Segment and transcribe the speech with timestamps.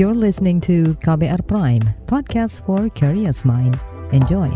[0.00, 3.76] You're listening to KBR Prime, podcast for curious mind.
[4.16, 4.48] Enjoy.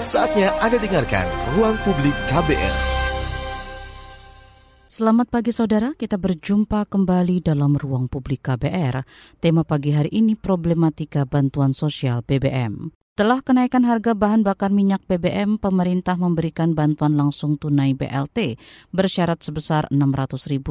[0.00, 2.76] Saatnya Anda dengarkan Ruang Publik KBR.
[4.88, 9.04] Selamat pagi saudara, kita berjumpa kembali dalam Ruang Publik KBR.
[9.44, 12.97] Tema pagi hari ini problematika bantuan sosial BBM.
[13.18, 18.54] Setelah kenaikan harga bahan bakar minyak BBM, pemerintah memberikan bantuan langsung tunai BLT
[18.94, 20.62] bersyarat sebesar Rp600.000.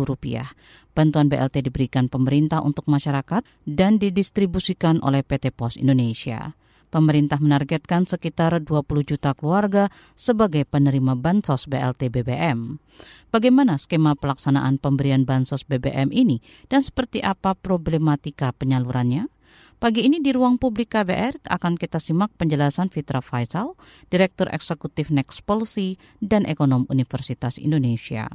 [0.96, 6.56] Bantuan BLT diberikan pemerintah untuk masyarakat dan didistribusikan oleh PT Pos Indonesia.
[6.88, 8.64] Pemerintah menargetkan sekitar 20
[9.04, 12.80] juta keluarga sebagai penerima bansos BLT BBM.
[13.28, 16.40] Bagaimana skema pelaksanaan pemberian bansos BBM ini
[16.72, 19.36] dan seperti apa problematika penyalurannya?
[19.78, 23.78] Pagi ini di ruang publik KBR akan kita simak penjelasan Fitra Faisal,
[24.10, 28.26] Direktur Eksekutif Next Policy dan Ekonom Universitas Indonesia.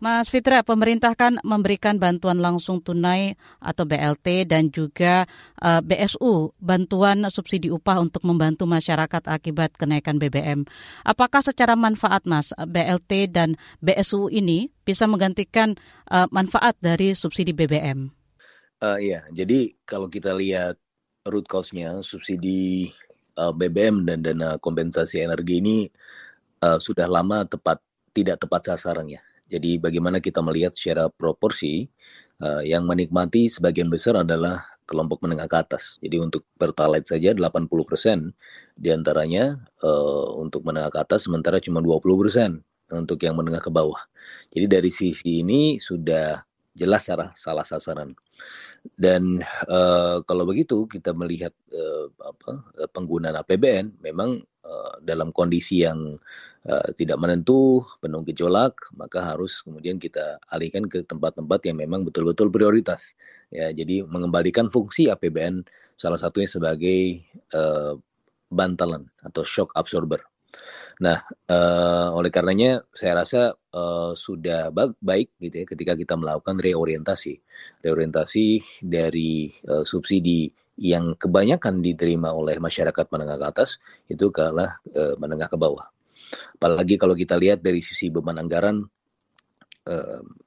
[0.00, 5.28] Mas Fitra, pemerintah kan memberikan bantuan langsung tunai atau BLT dan juga
[5.60, 10.64] eh, BSU, bantuan subsidi upah untuk membantu masyarakat akibat kenaikan BBM.
[11.04, 15.76] Apakah secara manfaat, Mas, BLT dan BSU ini bisa menggantikan
[16.08, 18.19] uh, manfaat dari subsidi BBM?
[18.80, 20.80] Uh, iya, jadi kalau kita lihat
[21.28, 22.88] root cause-nya, subsidi
[23.36, 25.78] uh, BBM dan dana kompensasi energi ini
[26.64, 27.76] uh, sudah lama tepat
[28.16, 29.20] tidak tepat sasaran ya.
[29.52, 31.92] Jadi bagaimana kita melihat secara proporsi
[32.40, 36.00] uh, yang menikmati sebagian besar adalah kelompok menengah ke atas.
[36.00, 37.68] Jadi untuk Pertalite saja 80%
[38.80, 42.64] di antaranya uh, untuk menengah ke atas, sementara cuma 20%
[42.96, 44.00] untuk yang menengah ke bawah.
[44.50, 46.42] Jadi dari sisi ini sudah
[46.80, 48.16] jelas salah, salah sasaran.
[48.96, 52.64] Dan uh, kalau begitu kita melihat uh, apa,
[52.96, 56.16] penggunaan APBN memang uh, dalam kondisi yang
[56.64, 62.48] uh, tidak menentu, penuh gejolak, maka harus kemudian kita alihkan ke tempat-tempat yang memang betul-betul
[62.48, 63.12] prioritas.
[63.52, 65.68] Ya, jadi mengembalikan fungsi APBN
[66.00, 67.20] salah satunya sebagai
[67.52, 68.00] uh,
[68.48, 70.24] bantalan atau shock absorber.
[71.00, 74.68] Nah, uh, oleh karenanya saya rasa uh, sudah
[75.00, 77.40] baik gitu ya ketika kita melakukan reorientasi,
[77.80, 83.80] reorientasi dari uh, subsidi yang kebanyakan diterima oleh masyarakat menengah ke atas
[84.12, 85.88] itu ke arah uh, menengah ke bawah.
[86.60, 88.84] Apalagi kalau kita lihat dari sisi beban anggaran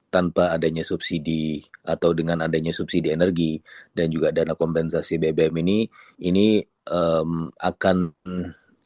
[0.08, 3.58] tanpa adanya subsidi atau dengan adanya subsidi energi
[3.92, 5.78] dan juga dana kompensasi BBM ini
[6.22, 8.14] ini um, akan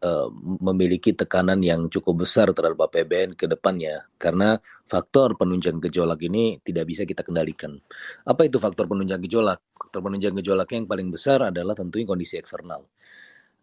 [0.02, 0.28] uh,
[0.62, 6.88] memiliki tekanan yang cukup besar terhadap APBN ke depannya karena faktor penunjang gejolak ini tidak
[6.88, 7.78] bisa kita kendalikan.
[8.26, 9.62] Apa itu faktor penunjang gejolak?
[9.74, 12.86] Faktor penunjang gejolak yang paling besar adalah tentunya kondisi eksternal.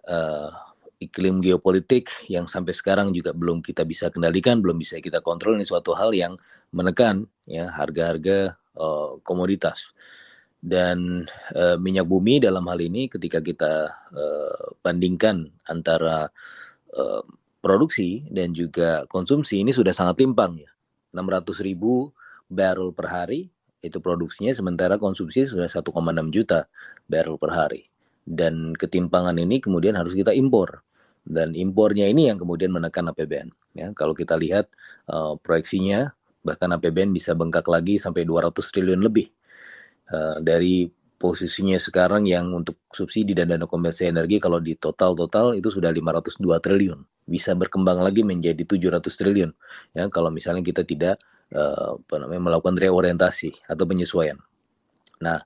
[0.06, 0.52] Uh,
[1.02, 5.68] iklim geopolitik yang sampai sekarang juga belum kita bisa kendalikan, belum bisa kita kontrol ini
[5.68, 6.40] suatu hal yang
[6.72, 9.92] menekan ya harga-harga uh, komoditas
[10.64, 16.30] dan uh, minyak bumi dalam hal ini ketika kita uh, bandingkan antara
[16.96, 17.24] uh,
[17.62, 20.70] produksi dan juga konsumsi ini sudah sangat timpang ya.
[21.16, 22.12] 600 ribu
[22.52, 23.50] barrel per hari
[23.86, 25.90] itu produksinya sementara konsumsi sudah 1,6
[26.30, 26.70] juta
[27.10, 27.90] barrel per hari.
[28.26, 30.82] Dan ketimpangan ini kemudian harus kita impor.
[31.26, 33.90] Dan impornya ini yang kemudian menekan APBN ya.
[33.98, 34.70] Kalau kita lihat
[35.10, 36.14] uh, proyeksinya
[36.46, 39.30] bahkan APBN bisa bengkak lagi sampai 200 triliun lebih
[40.06, 40.86] Eh, dari
[41.18, 46.62] posisinya sekarang yang untuk subsidi dan dana kompensasi energi kalau di total-total itu sudah 502
[46.62, 47.00] triliun.
[47.26, 49.52] Bisa berkembang lagi menjadi 700 triliun
[49.98, 51.18] ya kalau misalnya kita tidak
[51.58, 54.38] uh, apa namanya melakukan reorientasi atau penyesuaian.
[55.26, 55.42] Nah,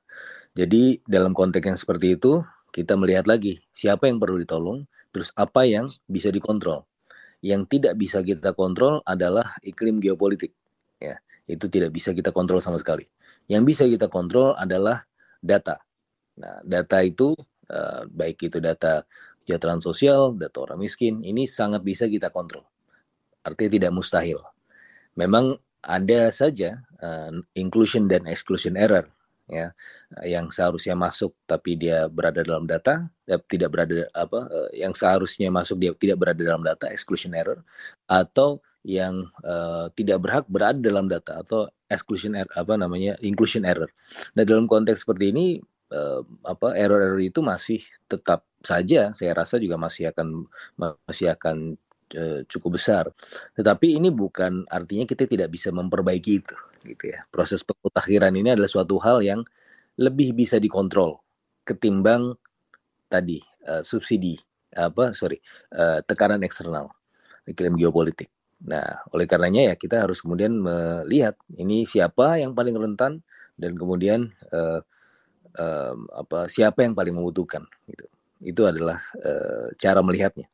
[0.51, 2.43] jadi dalam konteks yang seperti itu
[2.75, 4.83] kita melihat lagi siapa yang perlu ditolong,
[5.15, 6.83] terus apa yang bisa dikontrol.
[7.39, 10.51] Yang tidak bisa kita kontrol adalah iklim geopolitik
[10.99, 11.15] ya.
[11.47, 13.07] Itu tidak bisa kita kontrol sama sekali.
[13.49, 15.03] Yang bisa kita kontrol adalah
[15.41, 15.81] data.
[16.37, 17.33] Nah, data itu
[17.73, 19.03] uh, baik itu data
[19.43, 22.61] kesejahteraan sosial, data orang miskin, ini sangat bisa kita kontrol.
[23.41, 24.37] Artinya tidak mustahil.
[25.17, 29.09] Memang ada saja uh, inclusion dan exclusion error
[29.49, 29.73] ya
[30.21, 35.49] yang seharusnya masuk tapi dia berada dalam data ya, tidak berada apa uh, yang seharusnya
[35.49, 37.65] masuk dia tidak berada dalam data exclusion error
[38.05, 43.89] atau yang uh, tidak berhak berada dalam data atau exclusion error apa namanya inclusion error.
[44.37, 45.45] Nah dalam konteks seperti ini
[45.91, 50.45] uh, apa error-error itu masih tetap saja saya rasa juga masih akan
[50.77, 51.75] masih akan
[52.15, 53.05] uh, cukup besar.
[53.57, 56.55] Tetapi ini bukan artinya kita tidak bisa memperbaiki itu
[56.85, 57.25] gitu ya.
[57.27, 59.41] Proses pemutakhiran ini adalah suatu hal yang
[59.99, 61.19] lebih bisa dikontrol
[61.67, 62.33] ketimbang
[63.11, 64.39] tadi uh, subsidi
[64.69, 65.41] apa sorry
[65.75, 66.93] uh, tekanan eksternal
[67.49, 68.29] iklim geopolitik.
[68.59, 73.23] Nah, oleh karenanya ya kita harus kemudian melihat ini siapa yang paling rentan
[73.55, 74.83] dan kemudian uh,
[75.55, 78.05] uh, apa siapa yang paling membutuhkan gitu.
[78.43, 80.47] Itu adalah uh, cara melihatnya.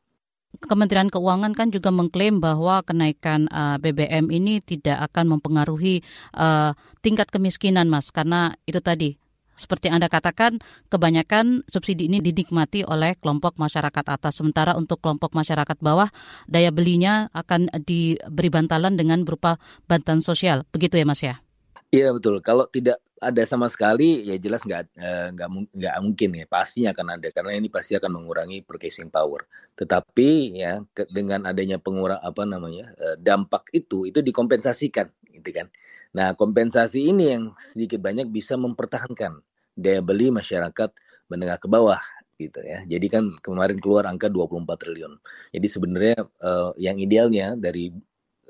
[0.55, 5.99] Kementerian Keuangan kan juga mengklaim bahwa kenaikan uh, BBM ini tidak akan mempengaruhi
[6.31, 6.71] uh,
[7.03, 9.19] tingkat kemiskinan, Mas, karena itu tadi
[9.55, 10.59] seperti Anda katakan,
[10.91, 14.39] kebanyakan subsidi ini dinikmati oleh kelompok masyarakat atas.
[14.39, 16.11] Sementara untuk kelompok masyarakat bawah,
[16.45, 19.55] daya belinya akan diberi bantalan dengan berupa
[19.87, 20.67] bantuan sosial.
[20.75, 21.44] Begitu ya Mas ya?
[21.93, 22.41] Iya betul.
[22.41, 26.45] Kalau tidak ada sama sekali, ya jelas nggak eh, nggak nggak mungkin ya.
[26.49, 29.45] Pastinya akan ada karena ini pasti akan mengurangi purchasing power.
[29.77, 30.81] Tetapi ya
[31.13, 35.67] dengan adanya pengurang apa namanya eh, dampak itu itu dikompensasikan, gitu kan.
[36.15, 39.43] Nah, kompensasi ini yang sedikit banyak bisa mempertahankan
[39.75, 40.89] daya beli masyarakat
[41.27, 41.99] menengah ke bawah
[42.39, 42.83] gitu ya.
[42.87, 45.13] Jadi kan kemarin keluar angka 24 triliun.
[45.55, 47.91] Jadi sebenarnya uh, yang idealnya dari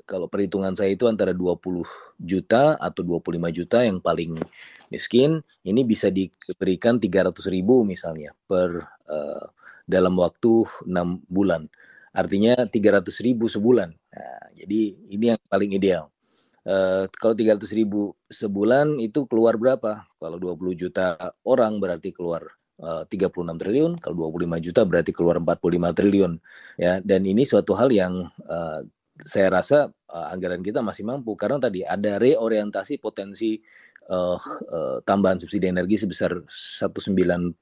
[0.06, 1.82] kalau perhitungan saya itu antara 20
[2.22, 4.38] juta atau 25 juta yang paling
[4.88, 9.44] miskin ini bisa diberikan 300 ribu misalnya per uh,
[9.84, 11.66] dalam waktu 6 bulan.
[12.16, 13.92] Artinya 300 ribu sebulan.
[13.92, 16.08] Nah, jadi ini yang paling ideal.
[16.66, 20.06] Uh, kalau 300 ribu sebulan itu keluar berapa?
[20.18, 21.14] Kalau 20 juta
[21.46, 22.42] orang berarti keluar
[22.76, 26.32] eh, uh, 36 triliun, kalau 25 juta berarti keluar 45 triliun.
[26.80, 28.82] Ya, dan ini suatu hal yang uh,
[29.24, 31.32] saya rasa uh, anggaran kita masih mampu.
[31.38, 33.56] Karena tadi ada reorientasi potensi
[34.12, 34.36] uh,
[34.72, 37.56] uh, tambahan subsidi energi sebesar 196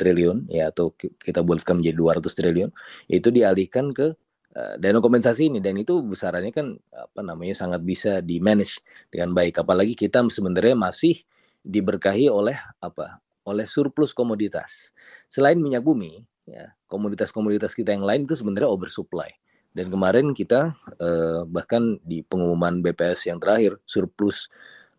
[0.00, 2.70] triliun ya atau kita buatkan menjadi 200 triliun
[3.12, 4.16] itu dialihkan ke
[4.56, 5.60] Eh, dana kompensasi ini.
[5.60, 8.80] Dan itu besarannya kan apa namanya sangat bisa di manage
[9.12, 9.60] dengan baik.
[9.60, 11.20] Apalagi kita sebenarnya masih
[11.60, 14.96] diberkahi oleh apa oleh surplus komoditas.
[15.28, 19.28] Selain minyak bumi ya komoditas-komoditas kita yang lain itu sebenarnya oversupply
[19.76, 24.48] dan kemarin kita eh, bahkan di pengumuman BPS yang terakhir surplus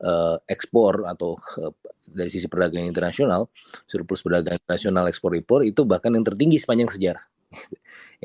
[0.06, 1.74] eh, ekspor atau eh,
[2.06, 3.50] dari sisi perdagangan internasional
[3.90, 7.26] surplus perdagangan internasional ekspor impor itu bahkan yang tertinggi sepanjang sejarah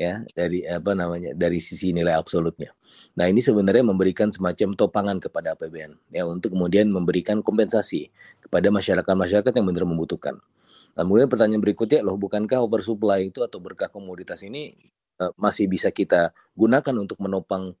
[0.03, 2.69] ya dari apa namanya dari sisi nilai absolutnya.
[3.17, 8.13] Nah ini sebenarnya memberikan semacam topangan kepada APBN ya untuk kemudian memberikan kompensasi
[8.45, 10.37] kepada masyarakat-masyarakat yang benar membutuhkan.
[10.93, 14.77] Nah, kemudian pertanyaan berikutnya loh bukankah oversupply itu atau berkah komoditas ini
[15.19, 17.73] uh, masih bisa kita gunakan untuk menopang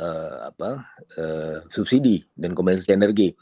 [0.00, 0.88] uh, apa
[1.18, 3.34] uh, subsidi dan kompensasi energi.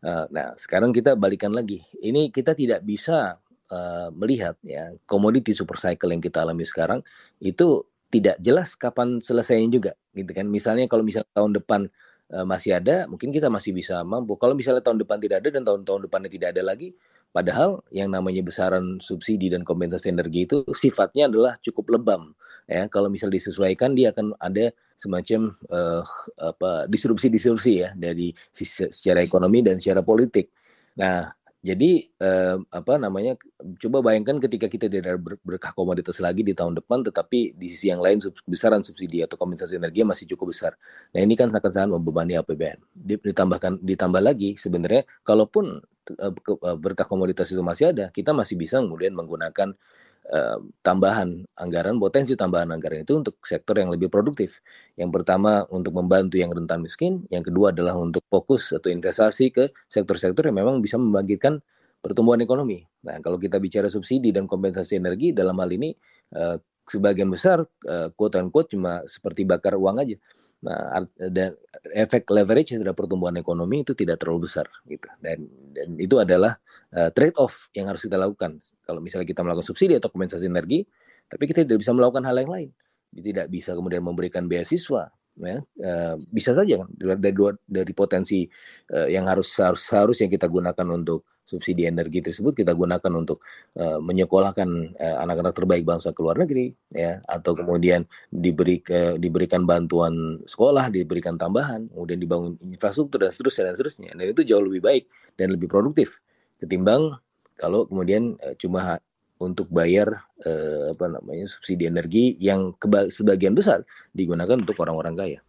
[0.00, 1.84] Uh, nah sekarang kita balikan lagi.
[2.00, 3.36] Ini kita tidak bisa
[3.70, 7.00] uh, melihat ya komoditi super cycle yang kita alami sekarang
[7.38, 11.80] itu tidak jelas kapan selesainya juga gitu kan misalnya kalau misalnya tahun depan
[12.34, 15.62] uh, masih ada mungkin kita masih bisa mampu kalau misalnya tahun depan tidak ada dan
[15.62, 16.90] tahun-tahun depannya tidak ada lagi
[17.30, 22.34] padahal yang namanya besaran subsidi dan kompensasi energi itu sifatnya adalah cukup lebam
[22.70, 22.86] ya.
[22.86, 26.02] Kalau misal disesuaikan dia akan ada semacam uh,
[26.38, 30.52] apa disrupsi-disrupsi ya dari secara ekonomi dan secara politik.
[30.98, 33.36] Nah jadi eh, apa namanya
[33.76, 37.92] coba bayangkan ketika kita tidak ber berkah komoditas lagi di tahun depan tetapi di sisi
[37.92, 38.16] yang lain
[38.48, 40.72] besaran subsidi atau kompensasi energi masih cukup besar.
[41.12, 42.80] Nah, ini kan sangat sangat membebani APBN.
[42.96, 45.84] Ditambahkan ditambah lagi sebenarnya kalaupun
[46.16, 46.32] eh,
[46.80, 49.76] berkah komoditas itu masih ada, kita masih bisa kemudian menggunakan
[50.32, 54.62] uh, tambahan anggaran, potensi tambahan anggaran itu untuk sektor yang lebih produktif.
[54.96, 59.64] Yang pertama untuk membantu yang rentan miskin, yang kedua adalah untuk fokus atau investasi ke
[59.90, 61.60] sektor-sektor yang memang bisa membangkitkan
[62.00, 62.80] pertumbuhan ekonomi.
[63.04, 65.92] Nah, kalau kita bicara subsidi dan kompensasi energi dalam hal ini
[66.34, 66.56] uh,
[66.88, 70.16] sebagian besar uh, quote unquote cuma seperti bakar uang aja.
[70.60, 71.56] Nah, dan
[71.96, 75.08] efek leverage terhadap pertumbuhan ekonomi itu tidak terlalu besar gitu.
[75.24, 76.60] Dan dan itu adalah
[76.92, 78.60] uh, trade off yang harus kita lakukan.
[78.84, 80.84] Kalau misalnya kita melakukan subsidi atau kompensasi energi,
[81.32, 82.68] tapi kita tidak bisa melakukan hal yang lain.
[83.10, 85.08] Tidak bisa kemudian memberikan beasiswa,
[85.40, 87.32] ya uh, bisa saja kan dari
[87.64, 88.44] dari potensi
[88.92, 93.42] uh, yang harus harus harus yang kita gunakan untuk subsidi energi tersebut kita gunakan untuk
[93.74, 97.18] uh, menyekolahkan uh, anak-anak terbaik bangsa ke luar negeri ya.
[97.26, 103.74] Atau kemudian diberi ke, diberikan bantuan sekolah diberikan tambahan kemudian dibangun infrastruktur dan seterusnya dan
[103.74, 104.10] seterusnya.
[104.14, 105.04] Dan itu jauh lebih baik
[105.34, 106.22] dan lebih produktif
[106.62, 107.18] ketimbang
[107.58, 109.02] kalau kemudian uh, cuma
[109.40, 112.76] untuk bayar uh, apa namanya subsidi energi yang
[113.08, 115.40] sebagian besar digunakan untuk orang-orang kaya.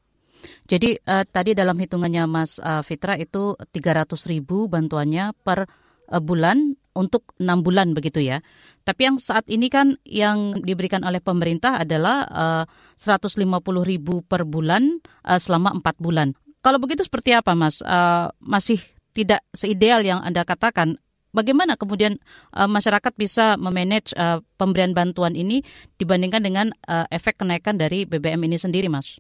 [0.66, 6.76] Jadi uh, tadi dalam hitungannya Mas uh, Fitra itu 300 ribu bantuannya per uh, bulan
[6.92, 8.44] untuk enam bulan begitu ya.
[8.84, 12.64] Tapi yang saat ini kan yang diberikan oleh pemerintah adalah uh,
[13.00, 13.40] 150
[13.86, 16.36] ribu per bulan uh, selama empat bulan.
[16.62, 17.80] Kalau begitu seperti apa Mas?
[17.82, 18.82] Uh, masih
[19.16, 21.00] tidak seideal yang Anda katakan.
[21.32, 22.20] Bagaimana kemudian
[22.52, 25.64] uh, masyarakat bisa memanage uh, pemberian bantuan ini
[25.96, 29.16] dibandingkan dengan uh, efek kenaikan dari BBM ini sendiri, Mas?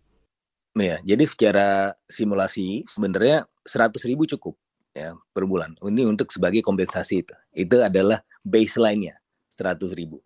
[0.75, 4.59] Ya, jadi secara simulasi sebenarnya 100 ribu cukup
[4.91, 5.75] ya per bulan.
[5.79, 7.35] Ini untuk sebagai kompensasi itu.
[7.55, 9.15] Itu adalah baseline-nya
[9.53, 10.19] 100 ribu.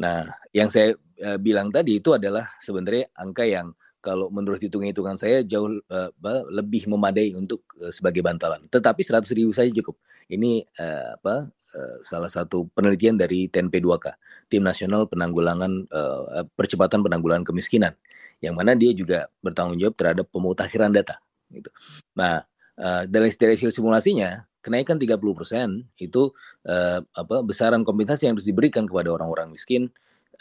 [0.00, 0.26] Nah,
[0.56, 5.78] yang saya uh, bilang tadi itu adalah sebenarnya angka yang kalau menurut hitung-hitungan saya jauh
[5.94, 6.10] uh,
[6.50, 8.66] lebih memadai untuk uh, sebagai bantalan.
[8.66, 9.94] Tetapi 100 ribu saja cukup.
[10.26, 14.18] Ini uh, apa uh, salah satu penelitian dari TNP2K,
[14.50, 17.94] Tim Nasional Penanggulangan uh, Percepatan Penanggulangan Kemiskinan,
[18.42, 21.22] yang mana dia juga bertanggung jawab terhadap pemutakhiran data.
[21.54, 21.70] Gitu.
[22.18, 22.42] Nah,
[22.82, 25.18] dari dari hasil simulasinya kenaikan 30%
[25.98, 26.22] itu
[26.70, 29.90] uh, apa besaran kompensasi yang harus diberikan kepada orang-orang miskin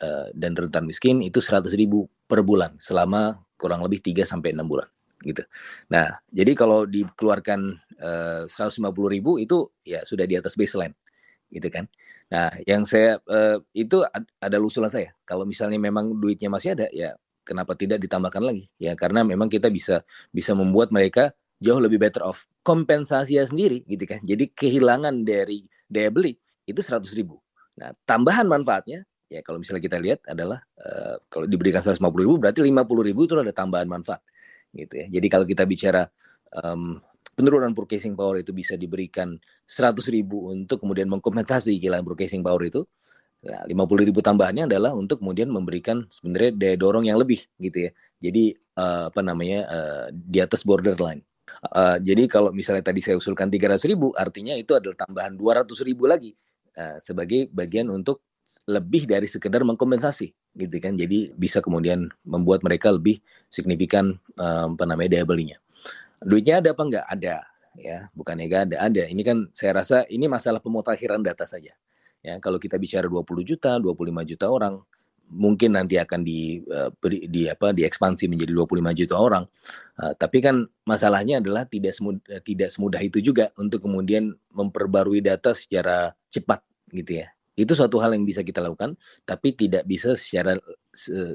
[0.01, 4.65] uh, dan rentan miskin itu 100 ribu per bulan selama kurang lebih 3 sampai 6
[4.65, 4.87] bulan
[5.21, 5.45] gitu.
[5.93, 10.97] Nah, jadi kalau dikeluarkan uh, 150 ribu itu ya sudah di atas baseline
[11.51, 11.85] gitu kan.
[12.31, 14.01] Nah, yang saya uh, itu
[14.41, 15.13] ada usulan saya.
[15.27, 17.13] Kalau misalnya memang duitnya masih ada ya
[17.45, 18.65] kenapa tidak ditambahkan lagi?
[18.81, 20.01] Ya karena memang kita bisa
[20.33, 22.49] bisa membuat mereka jauh lebih better off.
[22.65, 24.19] Kompensasinya sendiri gitu kan.
[24.25, 27.37] Jadi kehilangan dari daya beli itu 100 ribu.
[27.77, 32.59] Nah, tambahan manfaatnya ya kalau misalnya kita lihat adalah uh, kalau diberikan 150 ribu berarti
[32.59, 34.19] 50 ribu itu ada tambahan manfaat
[34.75, 36.11] gitu ya jadi kalau kita bicara
[36.51, 36.99] um,
[37.39, 39.39] penurunan purchasing power itu bisa diberikan
[39.71, 42.83] 100 ribu untuk kemudian mengkompensasi kehilangan purchasing power itu
[43.41, 43.73] nah 50
[44.11, 49.09] ribu tambahannya adalah untuk kemudian memberikan sebenarnya daya dorong yang lebih gitu ya jadi uh,
[49.09, 51.23] apa namanya uh, di atas borderline
[51.71, 56.07] Uh, jadi kalau misalnya tadi saya usulkan 300 ribu, artinya itu adalah tambahan 200 ribu
[56.09, 56.33] lagi.
[56.71, 58.23] Uh, sebagai bagian untuk
[58.67, 60.99] lebih dari sekedar mengkompensasi gitu kan.
[60.99, 65.57] Jadi bisa kemudian membuat mereka lebih signifikan um, apa namanya daya belinya.
[66.21, 67.05] Duitnya ada apa enggak?
[67.07, 67.35] Ada
[67.79, 67.97] ya.
[68.11, 69.03] Bukan enggak ada ada.
[69.07, 71.71] Ini kan saya rasa ini masalah pemutakhiran data saja.
[72.21, 74.77] Ya kalau kita bicara 20 juta 25 juta orang
[75.31, 79.43] mungkin nanti akan di, uh, beri, di apa diekspansi menjadi 25 juta orang.
[79.95, 85.55] Uh, tapi kan masalahnya adalah tidak semudah, tidak semudah itu juga untuk kemudian memperbarui data
[85.55, 86.59] secara cepat
[86.91, 87.31] gitu ya.
[87.55, 88.95] Itu suatu hal yang bisa kita lakukan
[89.27, 90.55] tapi tidak bisa secara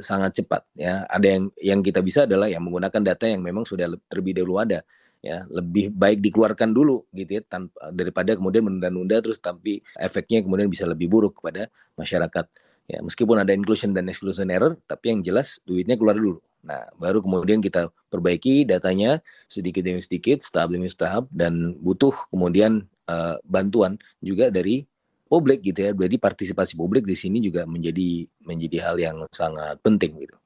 [0.00, 1.04] sangat cepat ya.
[1.08, 4.80] Ada yang yang kita bisa adalah yang menggunakan data yang memang sudah terlebih dahulu ada
[5.20, 5.44] ya.
[5.48, 10.88] Lebih baik dikeluarkan dulu gitu ya tanpa daripada kemudian menunda-nunda terus tapi efeknya kemudian bisa
[10.88, 11.68] lebih buruk kepada
[12.00, 12.48] masyarakat
[12.86, 17.22] ya meskipun ada inclusion dan exclusion error tapi yang jelas duitnya keluar dulu nah baru
[17.22, 23.98] kemudian kita perbaiki datanya sedikit demi sedikit tahap demi tahap dan butuh kemudian uh, bantuan
[24.22, 24.86] juga dari
[25.26, 25.92] publik gitu ya.
[25.92, 30.36] Jadi partisipasi publik di sini juga menjadi menjadi hal yang sangat penting gitu.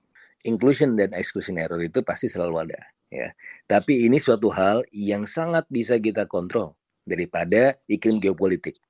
[0.49, 2.81] Inclusion dan exclusion error itu pasti selalu ada
[3.13, 3.29] ya.
[3.69, 6.73] Tapi ini suatu hal yang sangat bisa kita kontrol
[7.05, 8.81] daripada iklim geopolitik.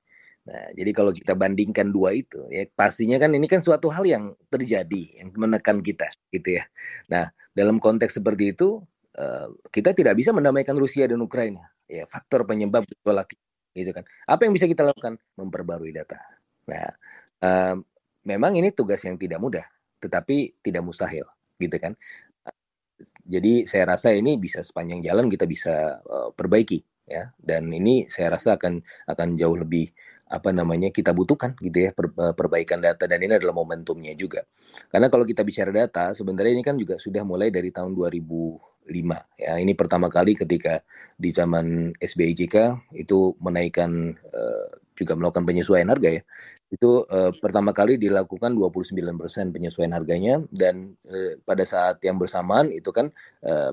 [0.41, 4.33] Nah, jadi kalau kita bandingkan dua itu, ya pastinya kan ini kan suatu hal yang
[4.49, 6.63] terjadi, yang menekan kita, gitu ya.
[7.13, 8.81] Nah, dalam konteks seperti itu,
[9.21, 11.61] eh, kita tidak bisa mendamaikan Rusia dan Ukraina.
[11.85, 13.35] Ya, faktor penyebab gejolak
[13.75, 14.03] gitu kan.
[14.25, 15.19] Apa yang bisa kita lakukan?
[15.37, 16.19] Memperbarui data.
[16.67, 16.87] Nah,
[17.43, 17.83] um,
[18.27, 19.63] memang ini tugas yang tidak mudah,
[19.99, 21.27] tetapi tidak mustahil,
[21.59, 21.93] gitu kan.
[23.25, 28.37] Jadi saya rasa ini bisa sepanjang jalan kita bisa uh, perbaiki ya dan ini saya
[28.37, 28.79] rasa akan
[29.09, 29.89] akan jauh lebih
[30.31, 33.03] apa namanya kita butuhkan gitu ya per, perbaikan data.
[33.05, 34.47] Dan ini adalah momentumnya juga.
[34.87, 38.71] Karena kalau kita bicara data sebenarnya ini kan juga sudah mulai dari tahun 2000
[39.37, 39.59] ya.
[39.59, 40.81] Ini pertama kali ketika
[41.19, 46.23] di zaman SBIJK itu menaikkan uh, juga melakukan penyesuaian harga ya.
[46.71, 50.41] Itu uh, pertama kali dilakukan 29% penyesuaian harganya.
[50.49, 53.11] Dan uh, pada saat yang bersamaan itu kan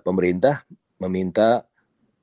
[0.03, 0.67] pemerintah
[0.99, 1.63] meminta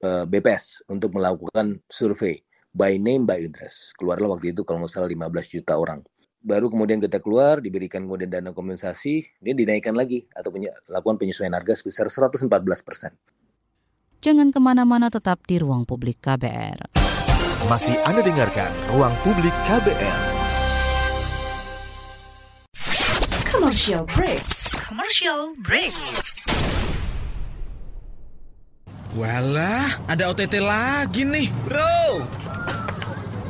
[0.03, 2.43] BPS untuk melakukan survei
[2.75, 6.03] by name by address keluarlah waktu itu kalau nggak salah 15 juta orang
[6.45, 11.57] baru kemudian kita keluar diberikan kemudian dana kompensasi ini dinaikkan lagi atau penye lakukan penyesuaian
[11.57, 12.45] harga sebesar 114
[12.85, 13.11] persen.
[14.21, 16.93] Jangan ke mana-mana tetap di ruang publik KBR.
[17.65, 20.21] Masih Anda dengarkan ruang publik KBR.
[23.49, 24.45] Commercial break.
[24.85, 25.93] Commercial break.
[29.17, 31.47] Walah, ada OTT lagi nih.
[31.63, 32.27] Bro,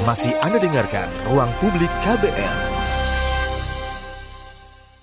[0.00, 2.56] Masih Anda dengarkan Ruang Publik KBR.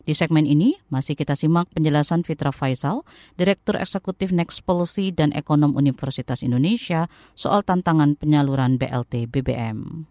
[0.02, 3.06] Di segmen ini masih kita simak penjelasan Fitra Faisal,
[3.38, 7.06] Direktur Eksekutif Next Policy dan Ekonom Universitas Indonesia
[7.38, 10.10] soal tantangan penyaluran BLT BBM.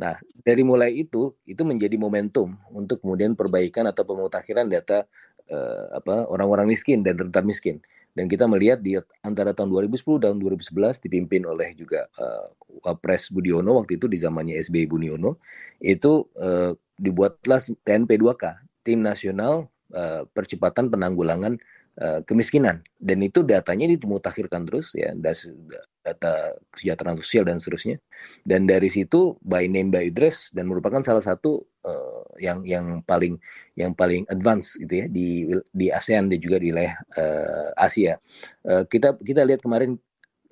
[0.00, 5.04] Nah, dari mulai itu, itu menjadi momentum untuk kemudian perbaikan atau pemutakhiran data
[5.52, 7.76] uh, apa orang-orang miskin dan rentan miskin.
[8.16, 12.48] Dan kita melihat di antara tahun 2010 dan 2011 dipimpin oleh juga uh,
[12.88, 15.36] Wapres Budiono waktu itu di zamannya SBY Budiono
[15.84, 18.44] itu uh, dibuatlah TNP2K,
[18.84, 21.60] Tim Nasional uh, Percepatan Penanggulangan
[22.00, 22.80] uh, Kemiskinan.
[22.96, 27.98] Dan itu datanya dimutakhirkan terus ya data kesejahteraan sosial dan seterusnya.
[28.46, 33.36] Dan dari situ by name by address dan merupakan salah satu uh, yang yang paling
[33.76, 38.16] yang paling advance gitu ya di di ASEAN dan juga di wilayah uh, Asia.
[38.64, 39.98] Uh, kita kita lihat kemarin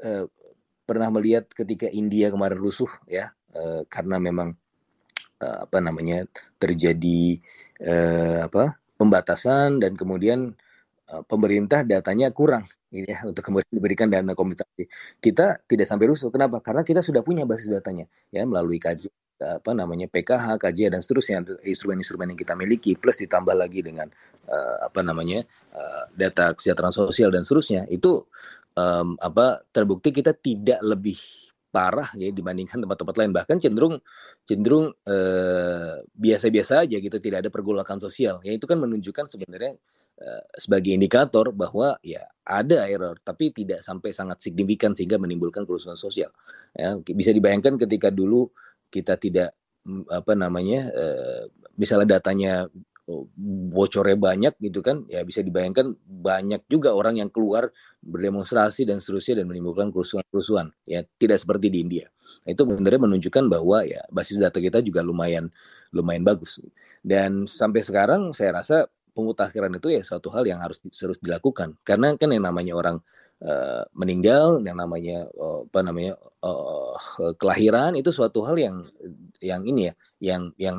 [0.05, 0.27] uh,
[0.91, 4.59] pernah melihat ketika India kemarin rusuh ya uh, karena memang
[5.39, 6.27] uh, apa namanya
[6.59, 7.39] terjadi
[7.87, 10.59] uh, apa pembatasan dan kemudian
[11.27, 14.91] pemerintah datanya kurang ini ya untuk kemudian diberikan dana kompensasi.
[15.23, 16.29] Kita tidak sampai rusuh.
[16.35, 16.59] Kenapa?
[16.59, 21.41] Karena kita sudah punya basis datanya ya melalui kajian apa namanya PKH, KJ dan seterusnya
[21.65, 24.13] instrumen-instrumen yang kita miliki plus ditambah lagi dengan
[24.53, 28.29] uh, apa namanya uh, data kesejahteraan sosial dan seterusnya itu
[28.77, 31.17] um, apa terbukti kita tidak lebih
[31.73, 34.03] parah ya dibandingkan tempat-tempat lain bahkan cenderung
[34.43, 34.91] cenderung
[36.19, 40.00] biasa-biasa uh, aja gitu tidak ada pergolakan sosial ya itu kan menunjukkan sebenarnya Eh,
[40.57, 46.35] sebagai indikator bahwa ya ada error tapi tidak sampai sangat signifikan sehingga menimbulkan kerusuhan sosial.
[46.77, 48.53] Ya, bisa dibayangkan ketika dulu
[48.93, 49.57] kita tidak
[49.87, 51.43] mm, apa namanya uh,
[51.79, 52.67] misalnya datanya
[53.09, 53.31] oh,
[53.73, 57.71] bocornya banyak gitu kan ya bisa dibayangkan banyak juga orang yang keluar
[58.05, 60.75] berdemonstrasi dan seterusnya dan menimbulkan kerusuhan-kerusuhan.
[60.85, 62.07] Ya tidak seperti di India.
[62.45, 65.49] Itu sebenarnya menunjukkan bahwa ya basis data kita juga lumayan
[65.95, 66.61] lumayan bagus.
[67.01, 72.15] Dan sampai sekarang saya rasa pemutakhiran itu ya suatu hal yang harus terus dilakukan karena
[72.17, 72.97] kan yang namanya orang
[73.45, 76.95] uh, meninggal yang namanya uh, apa namanya uh,
[77.37, 78.89] kelahiran itu suatu hal yang
[79.41, 80.79] yang ini ya yang yang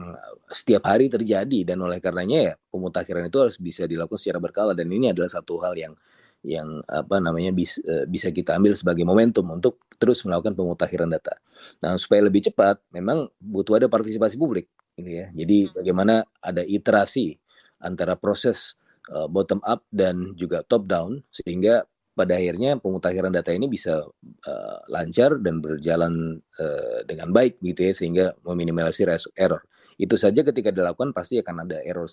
[0.54, 4.90] setiap hari terjadi dan oleh karenanya ya pemutakhiran itu harus bisa dilakukan secara berkala dan
[4.90, 5.94] ini adalah satu hal yang
[6.42, 7.78] yang apa namanya bis,
[8.10, 11.38] bisa kita ambil sebagai momentum untuk terus melakukan pemutakhiran data.
[11.86, 14.66] Nah supaya lebih cepat, memang butuh ada partisipasi publik,
[14.98, 15.30] gitu ya.
[15.30, 15.74] Jadi hmm.
[15.78, 17.38] bagaimana ada iterasi
[17.82, 18.80] antara proses
[19.12, 24.04] uh, bottom up dan juga top down sehingga pada akhirnya pemutakhiran data ini bisa
[24.46, 29.08] uh, lancar dan berjalan uh, dengan baik gitu ya sehingga meminimalisir
[29.40, 29.64] error.
[29.96, 32.06] Itu saja ketika dilakukan pasti akan ada error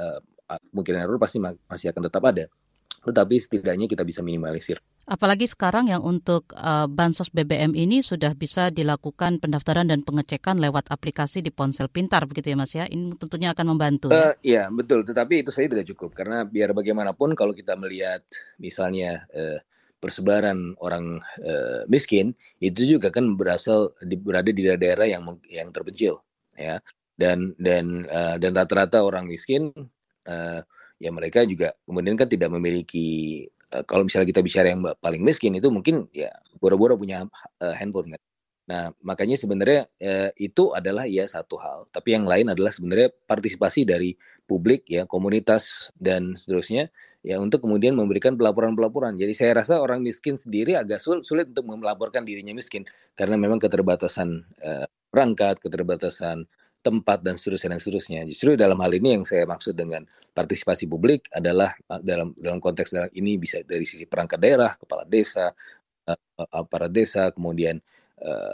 [0.00, 0.20] uh,
[0.72, 2.48] mungkin error pasti masih akan tetap ada.
[3.02, 4.78] Tetapi setidaknya kita bisa minimalisir.
[5.02, 10.94] Apalagi sekarang yang untuk uh, bansos BBM ini sudah bisa dilakukan pendaftaran dan pengecekan lewat
[10.94, 12.86] aplikasi di ponsel pintar begitu ya Mas ya.
[12.86, 14.14] Ini tentunya akan membantu.
[14.14, 18.22] Uh, ya betul, tetapi itu saya tidak cukup karena biar bagaimanapun kalau kita melihat
[18.62, 19.58] misalnya uh,
[20.02, 26.18] persebaran orang uh, miskin itu juga kan berasal di, berada di daerah yang yang terpencil
[26.58, 26.82] ya
[27.14, 29.70] dan dan uh, dan rata-rata orang miskin
[30.26, 30.60] uh,
[31.02, 33.42] ya mereka juga kemudian kan tidak memiliki
[33.74, 36.30] uh, kalau misalnya kita bicara yang paling miskin itu mungkin ya
[36.62, 37.26] boro-boro punya
[37.58, 38.22] uh, handphone kan.
[38.62, 43.82] Nah, makanya sebenarnya uh, itu adalah ya satu hal, tapi yang lain adalah sebenarnya partisipasi
[43.82, 44.14] dari
[44.46, 46.86] publik ya, komunitas dan seterusnya
[47.26, 49.18] ya untuk kemudian memberikan pelaporan-pelaporan.
[49.18, 52.86] Jadi saya rasa orang miskin sendiri agak sulit, sulit untuk melaporkan dirinya miskin
[53.18, 56.46] karena memang keterbatasan uh, perangkat, keterbatasan
[56.82, 58.20] tempat dan seterusnya dan seterusnya.
[58.26, 60.02] Justru dalam hal ini yang saya maksud dengan
[60.34, 65.54] partisipasi publik adalah uh, dalam dalam konteks ini bisa dari sisi perangkat daerah, kepala desa,
[66.10, 67.80] uh, aparat desa, kemudian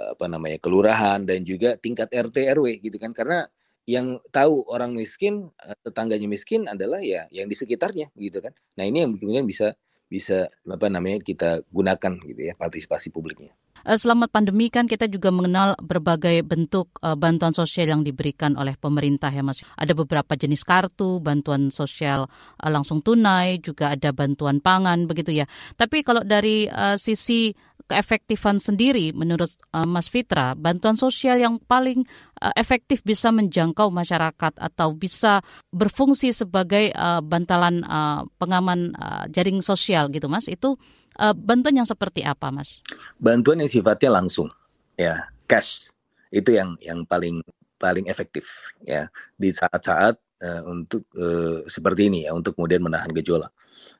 [0.08, 3.44] apa namanya kelurahan dan juga tingkat RT RW gitu kan karena
[3.84, 5.52] yang tahu orang miskin
[5.84, 8.56] tetangganya miskin adalah ya yang di sekitarnya gitu kan.
[8.80, 9.76] Nah ini yang kemudian bisa
[10.08, 13.52] bisa apa namanya kita gunakan gitu ya partisipasi publiknya.
[13.86, 18.74] Eh, Selamat pandemi kan kita juga mengenal berbagai bentuk uh, bantuan sosial yang diberikan oleh
[18.74, 19.62] pemerintah ya Mas.
[19.78, 22.26] Ada beberapa jenis kartu, bantuan sosial
[22.58, 25.46] uh, langsung tunai, juga ada bantuan pangan begitu ya.
[25.78, 26.66] Tapi kalau dari
[26.98, 27.54] sisi
[27.88, 32.04] keefektifan sendiri menurut uh, Mas Fitra, bantuan sosial yang paling
[32.44, 35.40] uh, efektif bisa menjangkau masyarakat atau bisa
[35.72, 40.76] berfungsi sebagai uh, bantalan uh, pengaman uh, jaring sosial gitu Mas, itu
[41.18, 42.84] uh, bantuan yang seperti apa Mas?
[43.16, 44.52] Bantuan yang sifatnya langsung,
[45.00, 45.32] ya.
[45.48, 45.88] Cash.
[46.28, 47.40] Itu yang yang paling
[47.80, 49.08] paling efektif ya.
[49.40, 53.50] Di saat-saat uh, untuk uh, seperti ini ya untuk kemudian menahan gejolak.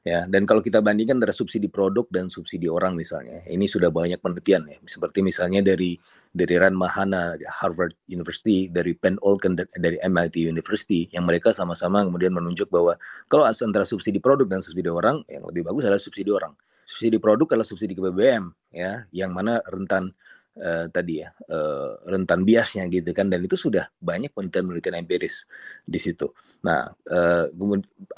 [0.07, 4.19] Ya dan kalau kita bandingkan antara subsidi produk dan subsidi orang misalnya ini sudah banyak
[4.23, 4.79] penelitian ya.
[4.87, 5.99] Seperti misalnya dari
[6.35, 12.35] dari Ran Mahana Harvard University dari Penn Olken dari MIT University yang mereka sama-sama kemudian
[12.35, 12.95] menunjuk bahwa
[13.27, 16.55] kalau antara subsidi produk dan subsidi orang yang lebih bagus adalah subsidi orang.
[16.89, 20.17] Subsidi produk adalah subsidi ke BBM ya yang mana rentan
[20.59, 25.47] uh, tadi ya uh, rentan biasnya gitu kan dan itu sudah banyak penelitian-penelitian empiris
[25.87, 26.31] di situ.
[26.67, 27.47] Nah, uh,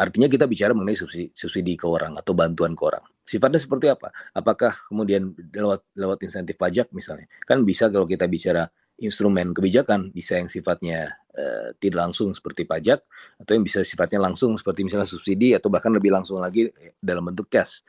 [0.00, 3.04] artinya kita bicara mengenai subsidi, subsidi ke orang atau bantuan ke orang.
[3.24, 4.10] Sifatnya seperti apa?
[4.34, 7.30] Apakah kemudian lewat lewat insentif pajak misalnya?
[7.46, 8.66] Kan bisa kalau kita bicara
[9.00, 13.00] instrumen kebijakan bisa yang sifatnya uh, tidak langsung seperti pajak
[13.40, 16.68] atau yang bisa sifatnya langsung seperti misalnya subsidi atau bahkan lebih langsung lagi
[17.00, 17.80] dalam bentuk cash.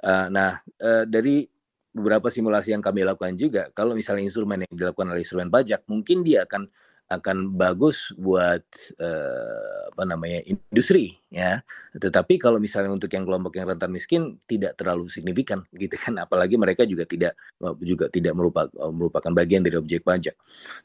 [0.00, 1.44] Uh, nah, uh, dari
[1.90, 6.22] beberapa simulasi yang kami lakukan juga, kalau misalnya instrumen yang dilakukan oleh instrumen pajak, mungkin
[6.22, 6.70] dia akan
[7.10, 8.62] akan bagus buat
[9.02, 11.58] uh, apa namanya industri ya.
[11.98, 16.54] Tetapi kalau misalnya untuk yang kelompok yang rentan miskin tidak terlalu signifikan gitu kan, apalagi
[16.54, 17.34] mereka juga tidak
[17.82, 20.38] juga tidak merupakan merupakan bagian dari objek pajak.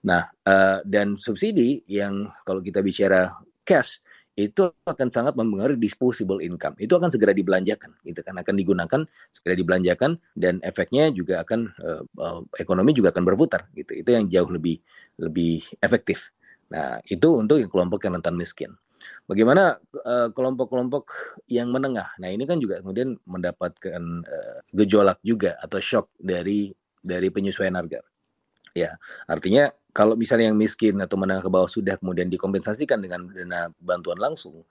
[0.09, 3.29] Nah uh, dan subsidi yang kalau kita bicara
[3.61, 4.01] cash
[4.35, 6.75] itu akan sangat mempengaruhi disposable income.
[6.75, 12.43] Itu akan segera dibelanjakan, gitu kan akan digunakan segera dibelanjakan dan efeknya juga akan uh,
[12.59, 13.95] ekonomi juga akan berputar, gitu.
[13.95, 14.83] Itu yang jauh lebih
[15.23, 16.35] lebih efektif.
[16.67, 18.75] Nah, itu untuk yang kelompok yang rentan miskin.
[19.29, 19.77] Bagaimana
[20.33, 22.09] kelompok-kelompok uh, yang menengah?
[22.17, 26.73] Nah, ini kan juga kemudian mendapatkan uh, gejolak juga atau shock dari
[27.05, 28.01] dari penyesuaian harga.
[28.75, 28.99] Ya,
[29.31, 34.19] artinya kalau misalnya yang miskin atau menengah ke bawah sudah kemudian dikompensasikan dengan dana bantuan
[34.19, 34.67] langsung,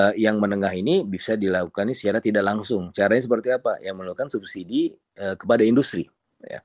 [0.00, 2.88] uh, yang menengah ini bisa dilakukan secara tidak langsung.
[2.96, 3.76] Caranya seperti apa?
[3.84, 6.08] Yang melakukan subsidi uh, kepada industri.
[6.40, 6.64] Ya.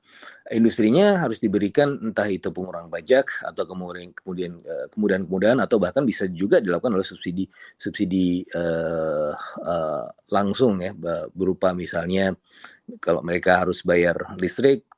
[0.56, 6.24] Industrinya harus diberikan entah itu pengurangan pajak atau kemudian kemudian kemudian kemudian atau bahkan bisa
[6.32, 7.44] juga dilakukan oleh subsidi
[7.76, 10.96] subsidi uh, uh, langsung ya
[11.28, 12.32] berupa misalnya
[13.04, 14.88] kalau mereka harus bayar listrik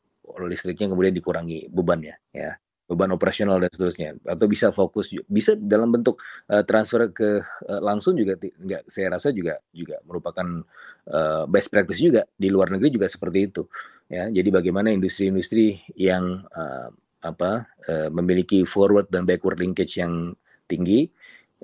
[0.44, 2.56] listriknya kemudian dikurangi bebannya ya.
[2.88, 4.16] Beban operasional dan seterusnya.
[4.24, 9.28] Atau bisa fokus bisa dalam bentuk uh, transfer ke uh, langsung juga enggak saya rasa
[9.28, 10.64] juga juga merupakan
[11.12, 13.68] uh, best practice juga di luar negeri juga seperti itu
[14.08, 14.32] ya.
[14.32, 16.88] Jadi bagaimana industri-industri yang uh,
[17.20, 20.32] apa uh, memiliki forward dan backward linkage yang
[20.64, 21.12] tinggi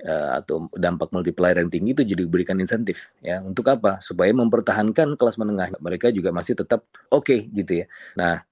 [0.05, 3.41] uh, atau dampak multiplier yang tinggi itu jadi diberikan insentif ya.
[3.41, 3.97] Untuk apa?
[3.97, 7.85] Supaya mempertahankan kelas menengah mereka juga masih tetap oke okay, gitu ya.
[8.13, 8.45] Nah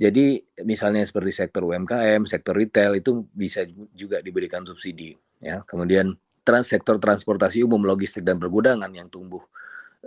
[0.00, 5.12] jadi misalnya seperti sektor UMKM, sektor retail itu bisa juga diberikan subsidi.
[5.44, 9.44] Ya, kemudian trans sektor transportasi umum, logistik dan pergudangan yang tumbuh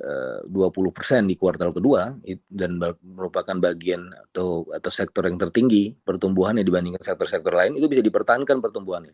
[0.02, 2.10] eh, 20% di kuartal kedua
[2.50, 8.66] dan merupakan bagian atau atau sektor yang tertinggi pertumbuhannya dibandingkan sektor-sektor lain itu bisa dipertahankan
[8.66, 9.14] pertumbuhannya.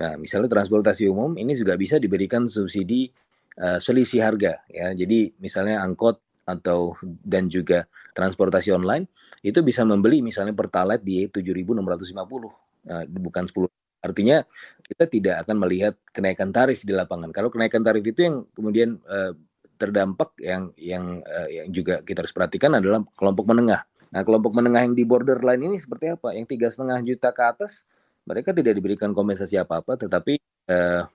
[0.00, 3.12] Nah, misalnya transportasi umum ini juga bisa diberikan subsidi
[3.60, 4.96] uh, selisih harga ya.
[4.96, 6.16] Jadi misalnya angkot
[6.48, 6.96] atau
[7.28, 9.10] dan juga transportasi online
[9.42, 13.68] itu bisa membeli misalnya pertalite di 7.650 nah, bukan 10
[14.04, 14.44] artinya
[14.84, 17.32] kita tidak akan melihat kenaikan tarif di lapangan.
[17.32, 19.32] Kalau kenaikan tarif itu yang kemudian uh,
[19.80, 23.88] terdampak yang yang uh, yang juga kita harus perhatikan adalah kelompok menengah.
[24.12, 26.36] Nah kelompok menengah yang di borderline ini seperti apa?
[26.36, 27.88] Yang tiga setengah juta ke atas
[28.28, 30.36] mereka tidak diberikan kompensasi apa apa tetapi
[30.68, 31.08] uh,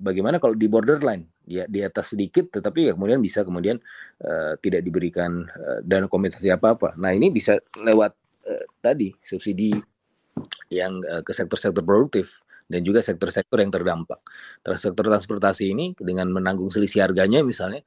[0.00, 1.28] bagaimana kalau di borderline?
[1.44, 3.76] Ya di atas sedikit tetapi ya kemudian bisa kemudian
[4.22, 8.14] uh, tidak diberikan uh, dana kompensasi apa apa nah ini bisa lewat
[8.46, 9.74] uh, tadi subsidi
[10.70, 12.38] yang uh, ke sektor-sektor produktif
[12.70, 14.22] dan juga sektor-sektor yang terdampak.
[14.78, 17.82] Sektor transportasi ini dengan menanggung selisih harganya misalnya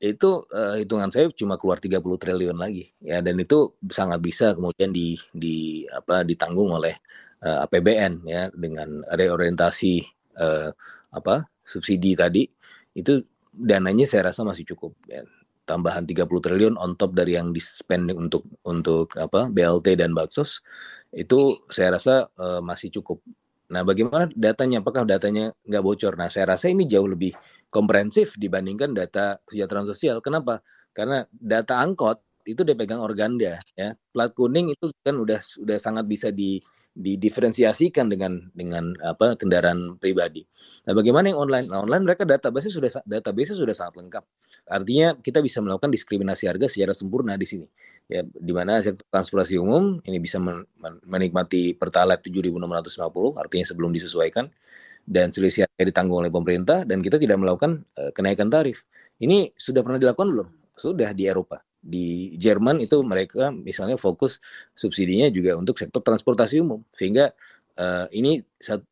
[0.00, 2.94] itu uh, hitungan saya cuma keluar 30 triliun lagi.
[3.04, 6.96] Ya dan itu sangat bisa kemudian di di apa ditanggung oleh
[7.44, 10.00] uh, APBN ya dengan reorientasi
[10.40, 10.72] uh,
[11.10, 12.46] apa subsidi tadi
[12.94, 13.22] itu
[13.54, 15.26] dananya saya rasa masih cukup ya.
[15.66, 20.66] tambahan 30 triliun on top dari yang di spending untuk untuk apa BLT dan baksos
[21.14, 23.22] itu saya rasa uh, masih cukup.
[23.70, 24.82] Nah, bagaimana datanya?
[24.82, 26.18] Apakah datanya nggak bocor?
[26.18, 27.38] Nah, saya rasa ini jauh lebih
[27.70, 30.18] komprehensif dibandingkan data kesejahteraan sosial.
[30.18, 30.58] Kenapa?
[30.90, 32.18] Karena data angkot
[32.50, 33.94] itu dipegang Organda ya.
[34.10, 36.58] Plat kuning itu kan udah udah sangat bisa di
[36.98, 40.42] didiferensiasikan dengan dengan apa kendaraan pribadi.
[40.90, 41.70] Nah, bagaimana yang online?
[41.70, 44.24] Nah, online mereka database sudah database sudah sangat lengkap.
[44.66, 47.66] Artinya kita bisa melakukan diskriminasi harga secara sempurna di sini.
[48.10, 50.66] Ya, di mana sektor transportasi umum ini bisa men
[51.06, 54.50] menikmati Pertalite 7.650 artinya sebelum disesuaikan
[55.06, 58.82] dan selisih harga ditanggung oleh pemerintah dan kita tidak melakukan uh, kenaikan tarif.
[59.22, 60.48] Ini sudah pernah dilakukan belum?
[60.74, 64.38] Sudah di Eropa di Jerman itu mereka misalnya fokus
[64.76, 66.84] subsidinya juga untuk sektor transportasi umum.
[66.92, 67.32] Sehingga
[67.80, 68.44] uh, ini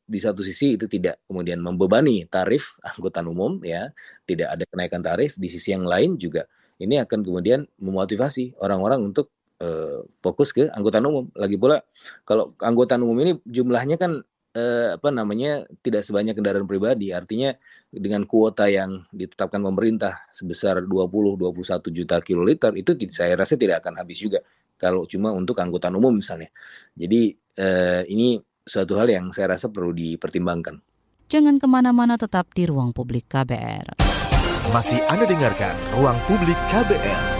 [0.09, 3.93] di satu sisi itu tidak kemudian membebani tarif angkutan umum ya.
[4.25, 5.37] Tidak ada kenaikan tarif.
[5.37, 6.49] Di sisi yang lain juga
[6.81, 11.29] ini akan kemudian memotivasi orang-orang untuk uh, fokus ke angkutan umum.
[11.37, 11.85] Lagi pula
[12.25, 14.25] kalau angkutan umum ini jumlahnya kan
[14.55, 17.13] eh, apa namanya tidak sebanyak kendaraan pribadi.
[17.13, 17.53] Artinya
[17.91, 24.01] dengan kuota yang ditetapkan pemerintah sebesar 20 21 juta kiloliter itu saya rasa tidak akan
[24.01, 24.41] habis juga
[24.79, 26.49] kalau cuma untuk angkutan umum misalnya.
[26.95, 30.79] Jadi eh, ini suatu hal yang saya rasa perlu dipertimbangkan.
[31.29, 34.01] Jangan ke mana-mana tetap di ruang publik KBR.
[34.73, 37.38] Masih Anda dengarkan ruang publik KBR.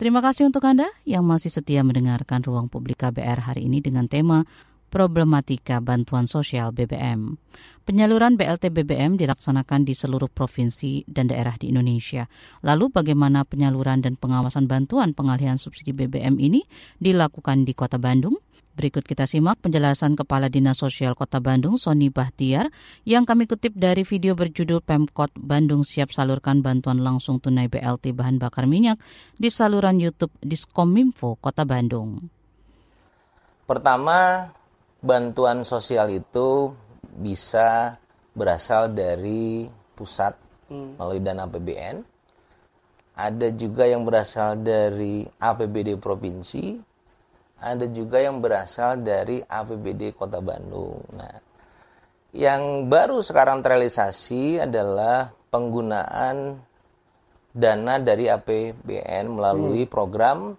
[0.00, 4.48] Terima kasih untuk Anda yang masih setia mendengarkan Ruang Publik KBR hari ini dengan tema
[4.88, 7.36] problematika bantuan sosial BBM.
[7.84, 12.32] Penyaluran BLT BBM dilaksanakan di seluruh provinsi dan daerah di Indonesia.
[12.64, 16.64] Lalu bagaimana penyaluran dan pengawasan bantuan pengalihan subsidi BBM ini
[16.96, 18.40] dilakukan di Kota Bandung?
[18.70, 22.70] Berikut kita simak penjelasan Kepala Dinas Sosial Kota Bandung, Sony Bahtiar,
[23.02, 28.38] yang kami kutip dari video berjudul Pemkot Bandung siap salurkan bantuan langsung tunai BLT bahan
[28.38, 29.02] bakar minyak
[29.34, 32.22] di saluran YouTube Diskominfo Kota Bandung.
[33.66, 34.50] Pertama,
[35.02, 36.70] bantuan sosial itu
[37.10, 37.98] bisa
[38.34, 39.66] berasal dari
[39.98, 40.38] pusat
[40.70, 40.96] hmm.
[40.96, 41.96] melalui dana APBN.
[43.20, 46.89] Ada juga yang berasal dari APBD provinsi,
[47.60, 51.04] ada juga yang berasal dari APBD Kota Bandung.
[51.12, 51.36] Nah,
[52.32, 56.56] yang baru sekarang terrealisasi adalah penggunaan
[57.52, 59.92] dana dari APBN melalui hmm.
[59.92, 60.56] program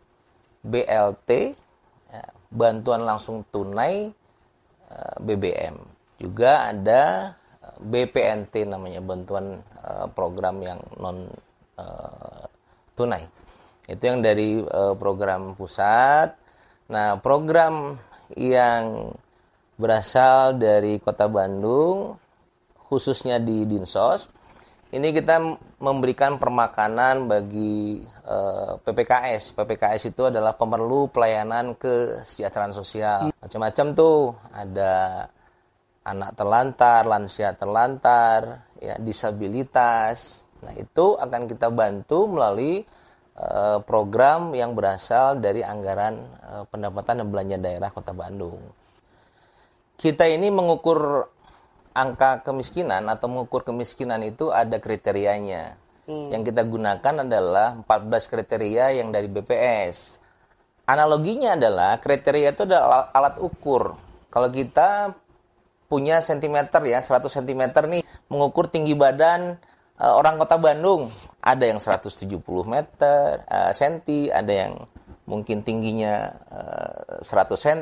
[0.62, 1.58] BLT,
[2.14, 4.22] ya, bantuan langsung tunai
[4.92, 5.76] Eh, BBM.
[6.20, 7.32] Juga ada
[7.64, 11.32] eh, BPNT namanya bantuan uh, program yang non
[12.94, 13.26] tunai.
[13.90, 14.62] Itu yang dari
[15.02, 16.38] program pusat.
[16.92, 17.96] Nah, program
[18.36, 19.16] yang
[19.80, 22.20] berasal dari Kota Bandung
[22.92, 24.28] khususnya di Dinsos
[24.92, 25.40] ini kita
[25.80, 29.56] memberikan permakanan bagi uh, eh, PPKS.
[29.56, 33.32] PPKS itu adalah pemerlu pelayanan kesejahteraan sosial.
[33.40, 35.26] Macam-macam tuh, ada
[36.04, 40.44] anak terlantar, lansia terlantar, ya disabilitas.
[40.60, 42.84] Nah, itu akan kita bantu melalui
[43.86, 48.62] program yang berasal dari anggaran uh, pendapatan dan belanja daerah Kota Bandung.
[49.98, 51.26] Kita ini mengukur
[51.92, 55.76] angka kemiskinan atau mengukur kemiskinan itu ada kriterianya.
[56.10, 56.34] Hmm.
[56.34, 60.18] Yang kita gunakan adalah 14 kriteria yang dari BPS.
[60.90, 63.96] Analoginya adalah kriteria itu adalah alat ukur.
[64.32, 65.14] Kalau kita
[65.92, 68.02] punya sentimeter ya, 100 cm nih
[68.32, 69.60] mengukur tinggi badan
[70.00, 71.12] uh, orang kota Bandung.
[71.42, 72.38] Ada yang 170
[72.70, 74.78] meter uh, senti, ada yang
[75.26, 77.26] mungkin tingginya uh, 100
[77.58, 77.80] cm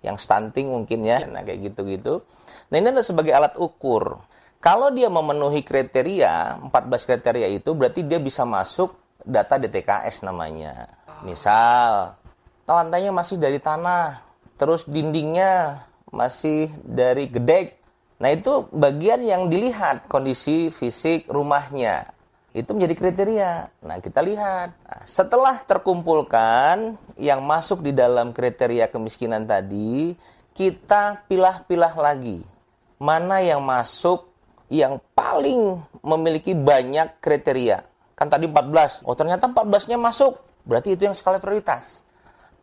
[0.00, 2.22] yang stunting mungkin ya, nah kayak gitu-gitu.
[2.70, 4.22] Nah ini adalah sebagai alat ukur.
[4.58, 10.86] Kalau dia memenuhi kriteria, 14 kriteria itu berarti dia bisa masuk data DTKS namanya.
[11.26, 12.14] Misal,
[12.66, 14.22] lantainya masih dari tanah,
[14.54, 15.82] terus dindingnya
[16.14, 17.78] masih dari gedek.
[18.18, 22.17] Nah itu bagian yang dilihat kondisi fisik rumahnya
[22.56, 23.52] itu menjadi kriteria.
[23.84, 24.72] Nah, kita lihat.
[24.72, 30.16] Nah, setelah terkumpulkan yang masuk di dalam kriteria kemiskinan tadi,
[30.56, 32.40] kita pilah-pilah lagi.
[32.98, 34.26] Mana yang masuk
[34.72, 37.84] yang paling memiliki banyak kriteria.
[38.16, 39.04] Kan tadi 14.
[39.04, 40.40] Oh, ternyata 14-nya masuk.
[40.64, 42.02] Berarti itu yang skala prioritas.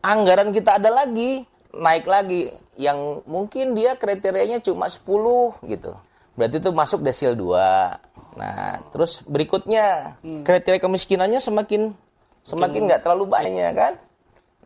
[0.01, 2.51] Anggaran kita ada lagi, naik lagi.
[2.75, 5.01] Yang mungkin dia kriterianya cuma 10
[5.65, 5.93] gitu.
[6.35, 8.04] Berarti itu masuk desil 2
[8.35, 10.43] Nah, terus berikutnya hmm.
[10.43, 11.95] kriteria kemiskinannya semakin
[12.43, 13.93] semakin nggak terlalu banyak kan?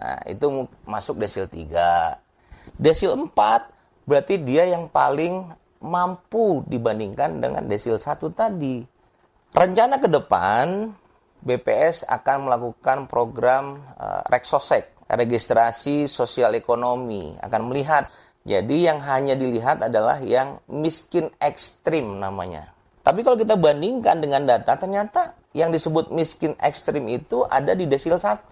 [0.02, 2.18] Nah, itu masuk desil 3.
[2.76, 3.30] Desil 4
[4.10, 5.46] berarti dia yang paling
[5.80, 8.82] mampu dibandingkan dengan desil 1 tadi.
[9.54, 10.90] Rencana ke depan
[11.40, 18.10] BPS akan melakukan program uh, Reksosek, registrasi sosial ekonomi, akan melihat.
[18.50, 24.76] Jadi yang hanya dilihat adalah yang miskin ekstrim namanya tapi kalau kita bandingkan dengan data,
[24.76, 28.52] ternyata yang disebut miskin ekstrim itu ada di desil 1.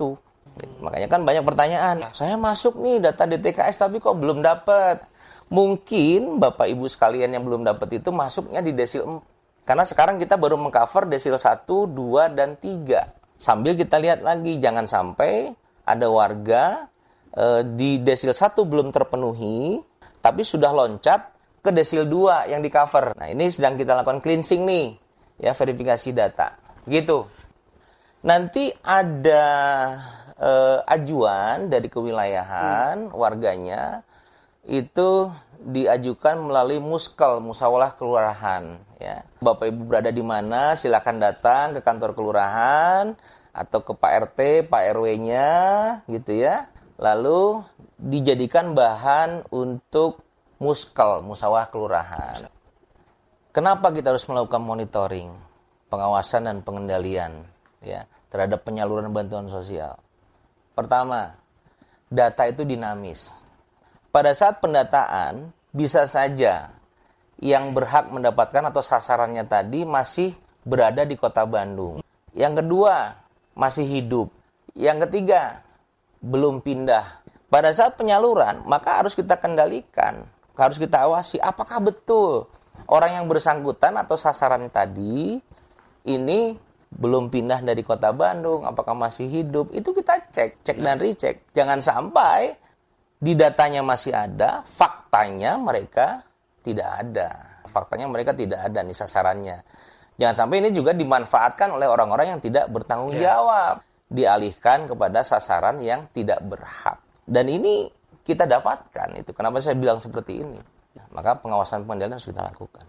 [0.82, 2.02] Makanya kan banyak pertanyaan.
[2.18, 5.06] Saya masuk nih data DTKS tapi kok belum dapat.
[5.48, 9.68] Mungkin Bapak Ibu sekalian yang belum dapat itu masuknya di desil 4.
[9.68, 13.38] Karena sekarang kita baru mengcover desil 1, 2, dan 3.
[13.38, 15.52] Sambil kita lihat lagi, jangan sampai
[15.84, 16.88] ada warga
[17.36, 19.78] eh, di desil 1 belum terpenuhi,
[20.24, 23.18] tapi sudah loncat ke desil 2 yang di cover.
[23.18, 24.96] Nah, ini sedang kita lakukan cleansing nih,
[25.42, 26.56] ya verifikasi data.
[26.88, 27.28] Gitu.
[28.24, 29.46] Nanti ada
[30.38, 34.02] eh, ajuan dari kewilayahan warganya
[34.68, 39.26] itu diajukan melalui muskel musyawarah kelurahan ya.
[39.42, 43.18] Bapak Ibu berada di mana silakan datang ke kantor kelurahan
[43.54, 44.40] atau ke Pak RT,
[44.70, 45.50] Pak RW-nya
[46.06, 46.70] gitu ya.
[47.02, 47.66] Lalu
[47.98, 50.22] dijadikan bahan untuk
[50.58, 52.40] muskel musyawarah kelurahan.
[53.54, 55.34] Kenapa kita harus melakukan monitoring,
[55.90, 57.42] pengawasan dan pengendalian
[57.82, 59.98] ya terhadap penyaluran bantuan sosial?
[60.78, 61.34] Pertama,
[62.06, 63.34] data itu dinamis.
[64.14, 66.74] Pada saat pendataan, bisa saja
[67.38, 70.34] yang berhak mendapatkan atau sasarannya tadi masih
[70.66, 72.02] berada di kota Bandung.
[72.34, 73.18] Yang kedua,
[73.58, 74.30] masih hidup.
[74.78, 75.66] Yang ketiga,
[76.22, 77.26] belum pindah.
[77.50, 80.30] Pada saat penyaluran, maka harus kita kendalikan,
[80.66, 82.50] harus kita awasi apakah betul
[82.90, 85.38] orang yang bersangkutan atau sasaran tadi
[86.08, 86.40] ini
[86.88, 91.44] belum pindah dari kota Bandung, apakah masih hidup, itu kita cek, cek dan recheck.
[91.52, 92.56] Jangan sampai
[93.20, 96.24] di datanya masih ada, faktanya mereka
[96.64, 97.60] tidak ada.
[97.68, 99.58] Faktanya mereka tidak ada nih sasarannya.
[100.18, 103.36] Jangan sampai ini juga dimanfaatkan oleh orang-orang yang tidak bertanggung Ya.
[103.38, 107.04] jawab, dialihkan kepada sasaran yang tidak berhak.
[107.28, 107.92] Dan ini
[108.28, 109.32] kita dapatkan itu.
[109.32, 110.60] Kenapa saya bilang seperti ini?
[111.00, 112.84] Nah, maka pengawasan pengendalian harus kita lakukan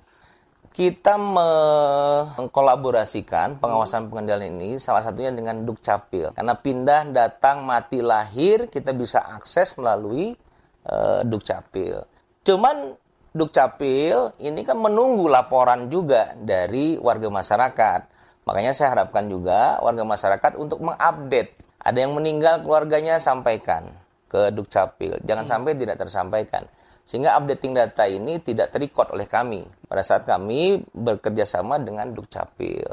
[0.78, 6.30] kita mengkolaborasikan pengawasan pengendalian ini salah satunya dengan Dukcapil.
[6.30, 10.38] Karena pindah, datang, mati, lahir kita bisa akses melalui
[10.86, 11.98] eh, Dukcapil.
[12.46, 12.94] Cuman
[13.34, 18.00] Dukcapil ini kan menunggu laporan juga dari warga masyarakat.
[18.46, 21.58] Makanya saya harapkan juga warga masyarakat untuk mengupdate.
[21.82, 23.90] Ada yang meninggal keluarganya sampaikan
[24.28, 25.24] ke Dukcapil.
[25.24, 26.68] Jangan sampai tidak tersampaikan
[27.08, 32.84] sehingga updating data ini tidak terikot oleh kami pada saat kami bekerja sama dengan Dukcapil.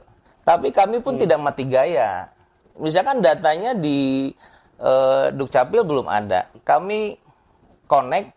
[0.48, 2.32] Tapi kami pun tidak mati gaya.
[2.80, 4.32] Misalkan datanya di
[4.80, 7.20] eh, Dukcapil belum ada, kami
[7.92, 8.32] connect,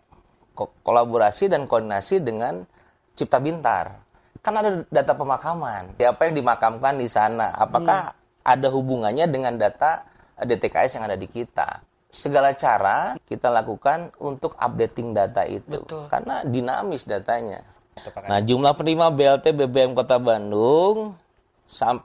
[0.58, 2.66] ko- kolaborasi dan koordinasi dengan
[3.14, 4.02] Cipta Bintar.
[4.42, 5.94] Kan ada data pemakaman.
[5.94, 7.54] Siapa yang dimakamkan di sana?
[7.54, 10.02] Apakah ada hubungannya dengan data
[10.34, 11.86] eh, DTKS yang ada di kita?
[12.18, 15.78] Segala cara kita lakukan untuk updating data itu
[16.10, 17.62] karena dinamis datanya.
[18.26, 21.14] Nah, jumlah penerima BLT BBM Kota Bandung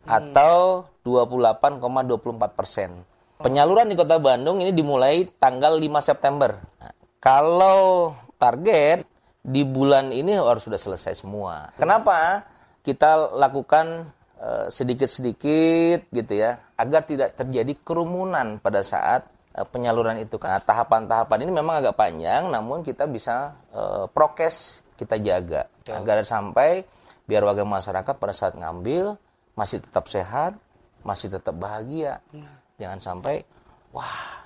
[0.06, 3.09] atau 28,24 persen.
[3.40, 6.60] Penyaluran di Kota Bandung ini dimulai tanggal 5 September.
[6.60, 9.08] Nah, kalau target
[9.40, 11.72] di bulan ini harus sudah selesai semua.
[11.80, 12.44] Kenapa?
[12.84, 19.24] Kita lakukan eh, sedikit-sedikit gitu ya, agar tidak terjadi kerumunan pada saat
[19.56, 20.36] eh, penyaluran itu.
[20.36, 26.84] Karena tahapan-tahapan ini memang agak panjang, namun kita bisa eh, prokes kita jaga agar sampai
[27.24, 29.16] biar warga masyarakat pada saat ngambil
[29.56, 30.60] masih tetap sehat,
[31.00, 32.20] masih tetap bahagia.
[32.80, 33.44] Jangan sampai
[33.92, 34.40] wah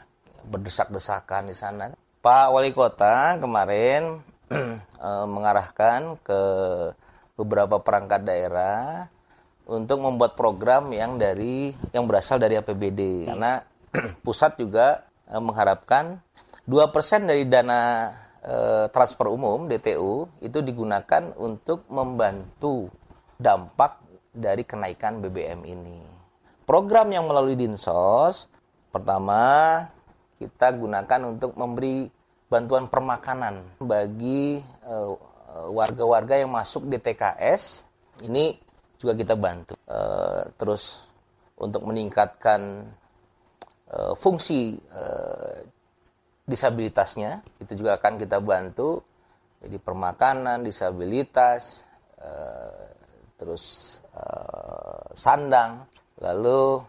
[0.50, 1.94] berdesak-desakan di sana.
[2.18, 4.18] Pak Wali Kota kemarin
[4.50, 6.40] eh, mengarahkan ke
[7.38, 9.06] beberapa perangkat daerah
[9.64, 13.64] untuk membuat program yang dari yang berasal dari APBD karena
[14.26, 16.20] pusat juga eh, mengharapkan
[16.66, 18.10] 2% dari dana
[18.42, 22.88] eh, transfer umum DTU itu digunakan untuk membantu
[23.36, 24.00] dampak
[24.34, 26.13] dari kenaikan BBM ini.
[26.64, 28.48] Program yang melalui Dinsos
[28.88, 29.84] pertama
[30.40, 32.08] kita gunakan untuk memberi
[32.48, 35.12] bantuan permakanan bagi eh,
[35.68, 37.84] warga-warga yang masuk di TKS.
[38.24, 38.56] Ini
[38.96, 39.76] juga kita bantu.
[39.76, 41.04] Eh, terus
[41.60, 42.88] untuk meningkatkan
[43.92, 44.80] eh, fungsi
[46.48, 49.00] disabilitasnya itu juga akan kita bantu
[49.64, 51.88] jadi permakanan disabilitas
[53.40, 53.96] terus
[55.16, 55.88] sandang
[56.22, 56.82] lalu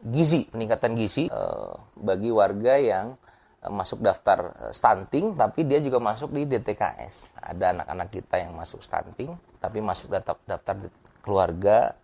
[0.00, 3.14] gizi peningkatan gizi eh, bagi warga yang
[3.62, 8.52] eh, masuk daftar eh, stunting tapi dia juga masuk di DTKS ada anak-anak kita yang
[8.54, 10.76] masuk stunting tapi masuk daftar daftar
[11.20, 11.94] keluarga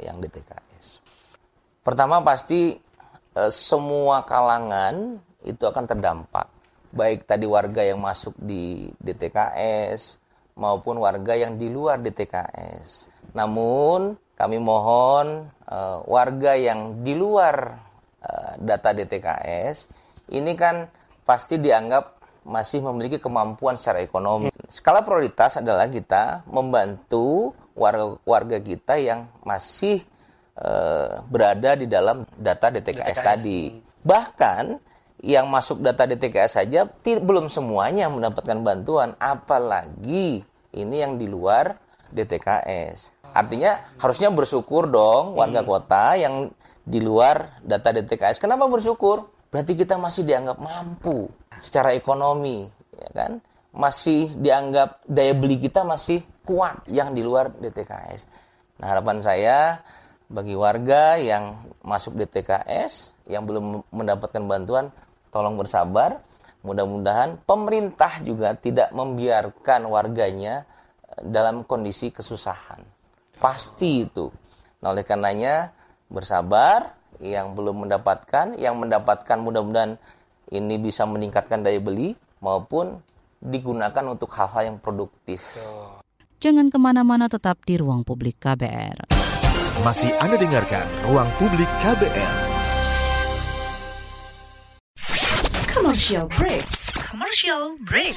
[0.00, 1.04] yang DTKS
[1.84, 2.80] pertama pasti
[3.52, 6.50] semua kalangan itu akan terdampak.
[6.90, 10.18] Baik tadi warga yang masuk di DTKS
[10.58, 13.06] maupun warga yang di luar DTKS.
[13.36, 17.80] Namun kami mohon uh, warga yang di luar
[18.20, 19.88] uh, data DTKS
[20.36, 20.86] ini kan
[21.24, 22.16] pasti dianggap
[22.46, 24.54] masih memiliki kemampuan secara ekonomi.
[24.70, 30.04] Skala prioritas adalah kita membantu warga warga kita yang masih
[30.60, 33.62] uh, berada di dalam data DTKS, DTKS tadi.
[34.06, 34.64] Bahkan
[35.26, 41.74] yang masuk data DTKS saja belum semuanya mendapatkan bantuan, apalagi ini yang di luar
[42.14, 43.15] DTKS.
[43.36, 45.68] Artinya harusnya bersyukur dong warga hmm.
[45.68, 46.48] kota yang
[46.80, 48.40] di luar data DTKS.
[48.40, 49.28] Kenapa bersyukur?
[49.52, 51.28] Berarti kita masih dianggap mampu
[51.60, 52.64] secara ekonomi,
[52.96, 53.32] ya kan?
[53.76, 58.24] Masih dianggap daya beli kita masih kuat yang di luar DTKS.
[58.80, 59.84] Nah, harapan saya
[60.32, 64.88] bagi warga yang masuk DTKS yang belum mendapatkan bantuan
[65.28, 66.24] tolong bersabar.
[66.64, 70.64] Mudah-mudahan pemerintah juga tidak membiarkan warganya
[71.14, 72.95] eh, dalam kondisi kesusahan.
[73.36, 74.32] Pasti itu.
[74.80, 75.72] Nah, oleh karenanya
[76.08, 80.00] bersabar yang belum mendapatkan, yang mendapatkan mudah-mudahan
[80.52, 83.00] ini bisa meningkatkan daya beli maupun
[83.40, 85.60] digunakan untuk hal-hal yang produktif.
[86.40, 89.08] Jangan ke mana-mana tetap di ruang publik KBR.
[89.84, 92.36] Masih Anda dengarkan ruang publik KBR.
[95.68, 96.64] Commercial break.
[96.96, 98.16] Commercial break.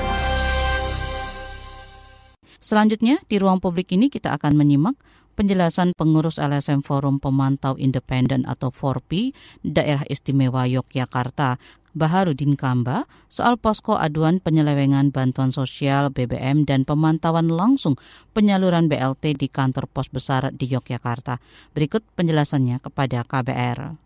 [2.71, 4.95] Selanjutnya, di ruang publik ini kita akan menyimak
[5.35, 11.59] penjelasan pengurus LSM Forum Pemantau Independen atau FORPI Daerah Istimewa Yogyakarta
[11.91, 17.99] Baharudin Kamba soal posko aduan penyelewengan bantuan sosial BBM dan pemantauan langsung
[18.31, 21.43] penyaluran BLT di kantor pos besar di Yogyakarta.
[21.75, 23.99] Berikut penjelasannya kepada KBR.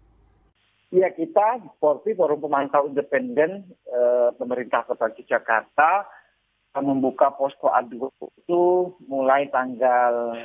[0.90, 4.00] Ya kita Porti Forum Pemantau Independen e,
[4.42, 6.10] pemerintah Kota Jakarta
[6.84, 10.36] membuka posko aduan itu mulai tanggal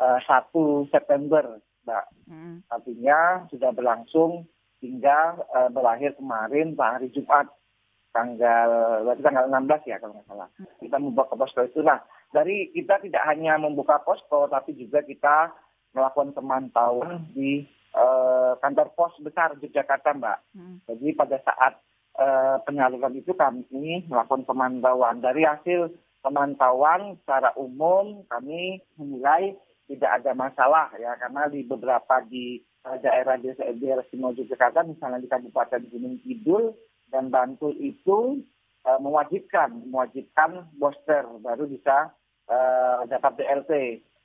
[0.00, 2.04] e, eh, 1 September, Mbak.
[2.28, 2.56] Hmm.
[2.68, 4.48] Artinya sudah berlangsung
[4.80, 7.48] hingga e, berakhir kemarin hari Jumat
[8.10, 8.68] tanggal
[9.06, 10.48] berarti tanggal 16 ya kalau nggak salah.
[10.56, 10.66] Hmm.
[10.80, 11.80] Kita membuka posko itu.
[11.84, 12.00] Nah,
[12.30, 15.52] dari kita tidak hanya membuka posko tapi juga kita
[15.90, 20.38] melakukan pemantauan di uh, kantor pos besar Yogyakarta, Mbak.
[20.54, 20.76] Hmm.
[20.86, 21.78] Jadi pada saat
[22.20, 25.24] uh, penyaluran itu kami melakukan pemantauan.
[25.24, 25.88] Dari hasil
[26.20, 29.56] pemantauan secara umum kami menilai
[29.88, 35.18] tidak ada masalah ya karena di beberapa di uh, daerah desa daerah Simo Yogyakarta misalnya
[35.18, 36.76] di Kabupaten Gunung Kidul
[37.10, 38.44] dan Bantul itu
[38.86, 42.12] uh, mewajibkan mewajibkan booster baru bisa
[42.46, 43.72] uh, dapat BLT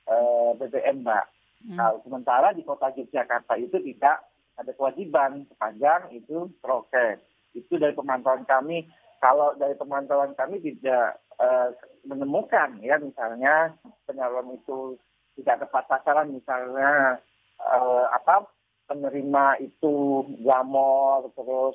[0.06, 1.24] uh, BBM Mbak.
[1.66, 1.76] Hmm.
[1.80, 4.22] Nah, sementara di kota Yogyakarta itu tidak
[4.56, 7.35] ada kewajiban sepanjang itu prokes.
[7.56, 8.84] Itu dari pemantauan kami.
[9.16, 11.72] Kalau dari pemantauan kami tidak uh,
[12.04, 13.72] menemukan ya misalnya
[14.04, 15.00] penyaluran itu
[15.40, 17.18] tidak tepat sasaran misalnya
[17.60, 18.46] uh, apa
[18.86, 21.74] penerima itu gamor terus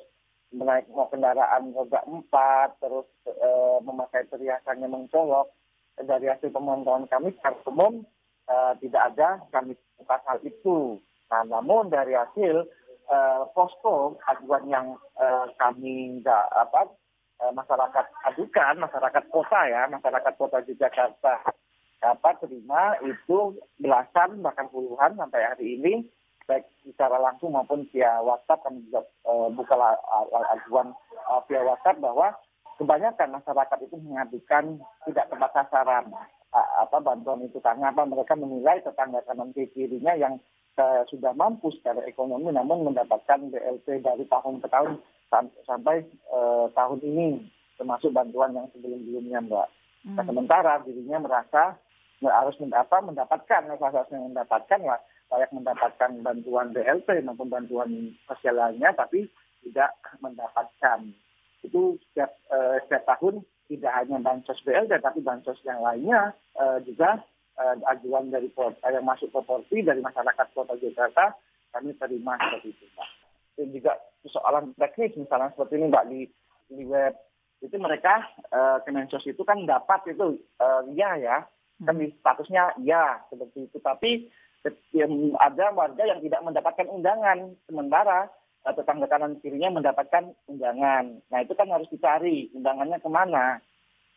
[0.54, 5.50] menaik mau kendaraan roda empat terus uh, memakai perhiasannya mencolok
[6.00, 8.06] dari hasil pemantauan kami secara umum
[8.48, 9.76] uh, tidak ada kami
[10.08, 10.98] hal itu.
[11.32, 12.68] Nah, namun dari hasil
[13.12, 14.86] uh, posko aduan yang
[15.20, 16.88] uh, kami enggak apa
[17.44, 21.44] uh, masyarakat adukan, masyarakat kota ya, masyarakat kota di Jakarta
[22.02, 26.02] dapat terima itu belasan bahkan puluhan sampai hari ini
[26.50, 29.78] baik secara langsung maupun via WhatsApp kami juga uh, buka
[30.50, 30.90] aduan
[31.30, 32.34] uh, via WhatsApp bahwa
[32.82, 36.10] kebanyakan masyarakat itu mengadukan tidak tepat sasaran
[36.52, 40.36] apa bantuan itu karena apa mereka menilai tetangga kanan kirinya yang
[41.12, 44.96] sudah mampu secara ekonomi namun mendapatkan BLT dari tahun ke tahun
[45.68, 47.26] sampai uh, tahun ini
[47.80, 49.68] termasuk bantuan yang sebelum-sebelumnya Mbak.
[50.12, 51.78] Nah, sementara dirinya merasa
[52.22, 55.00] harus apa, mendapatkan, harusnya mendapatkan lah,
[55.34, 59.26] layak mendapatkan bantuan BLT maupun bantuan sosial lainnya, tapi
[59.66, 61.10] tidak mendapatkan.
[61.66, 67.18] Itu setiap, eh, setiap tahun tidak hanya bansos BLT, tapi bansos yang lainnya eh, juga
[67.58, 71.36] eh, ajuan dari yang masuk ke Porti dari masyarakat Kota Jakarta
[71.72, 73.08] kami terima seperti itu, Mbak.
[73.52, 76.20] Dan juga persoalan teknis misalnya seperti ini, Mbak di
[76.68, 77.14] di web.
[77.62, 81.46] Itu mereka uh, Kemensos itu kan dapat itu uh, ya ya.
[81.82, 83.78] Kan di statusnya ya seperti itu.
[83.82, 84.28] Tapi
[84.94, 88.30] yang ada warga yang tidak mendapatkan undangan sementara
[88.66, 91.22] uh, tetangga kanan kirinya mendapatkan undangan.
[91.32, 93.58] Nah itu kan harus dicari undangannya ke mana.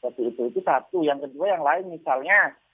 [0.02, 0.42] Seperti itu.
[0.52, 1.06] Itu satu.
[1.06, 2.65] Yang kedua yang lain misalnya uh,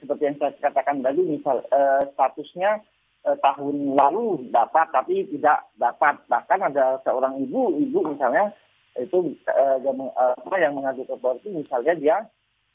[0.00, 2.80] seperti yang saya katakan tadi misal uh, statusnya
[3.28, 6.20] uh, tahun lalu dapat tapi tidak dapat.
[6.28, 8.52] Bahkan ada seorang ibu ibu misalnya
[8.96, 9.36] itu
[9.84, 12.16] yang, apa yang mengadu ke polisi misalnya dia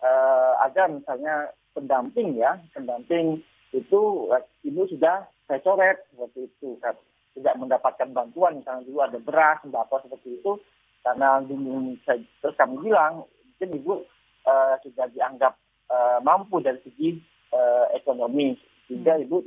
[0.05, 3.41] uh, ada misalnya pendamping ya pendamping
[3.73, 4.01] itu
[4.61, 6.93] ibu sudah saya coret seperti itu kan.
[7.31, 10.59] Tidak mendapatkan bantuan misalnya dulu ada beras sembako seperti itu
[11.01, 13.93] karena bingung terus kami bilang mungkin ibu
[14.45, 15.57] uh, sudah dianggap
[15.91, 17.19] uh, mampu dari segi
[17.51, 18.55] uh, ekonomi
[18.87, 19.23] sehingga hmm.
[19.27, 19.37] ibu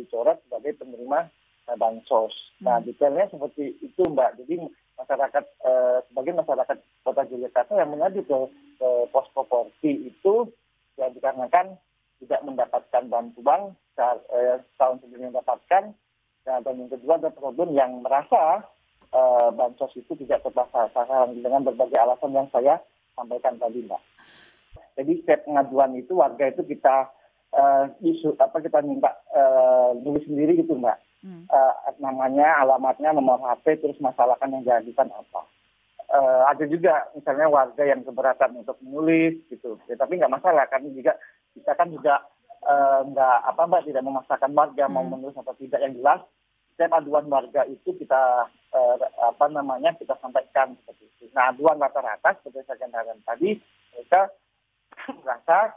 [0.00, 1.28] dicoret sebagai penerima
[1.68, 2.32] uh, bansos.
[2.64, 2.88] Nah hmm.
[2.88, 4.40] detailnya seperti itu mbak.
[4.40, 4.64] Jadi
[5.00, 8.36] masyarakat eh, sebagian masyarakat kota Yogyakarta yang mengadu ke,
[8.76, 10.48] ke pos proporsi itu
[11.00, 11.80] ya dikarenakan
[12.20, 15.96] tidak mendapatkan bantuan eh, tahun sebelumnya mendapatkan
[16.44, 18.60] nah, dan yang kedua ada problem yang merasa
[19.08, 22.76] eh, bansos itu tidak tepat sasaran dengan berbagai alasan yang saya
[23.16, 24.00] sampaikan tadi mbak.
[24.98, 27.10] Jadi setiap pengaduan itu warga itu kita
[27.54, 31.46] uh, isu apa kita minta uh, nulis sendiri gitu mbak hmm.
[31.50, 35.42] uh, namanya, alamatnya, nomor HP, terus masalahkan yang diajukan apa.
[36.10, 40.90] Uh, ada juga misalnya warga yang keberatan untuk menulis gitu, ya, tapi nggak masalah kami
[40.90, 41.14] juga
[41.54, 42.26] kita kan juga
[42.66, 44.94] uh, nggak apa mbak tidak memaksakan warga hmm.
[44.94, 46.20] mau menulis atau tidak yang jelas
[46.74, 51.24] setiap aduan warga itu kita uh, apa namanya kita sampaikan seperti itu.
[51.30, 53.60] Nah aduan rata-rata seperti saya katakan tadi
[53.94, 54.32] mereka
[55.24, 55.74] merasa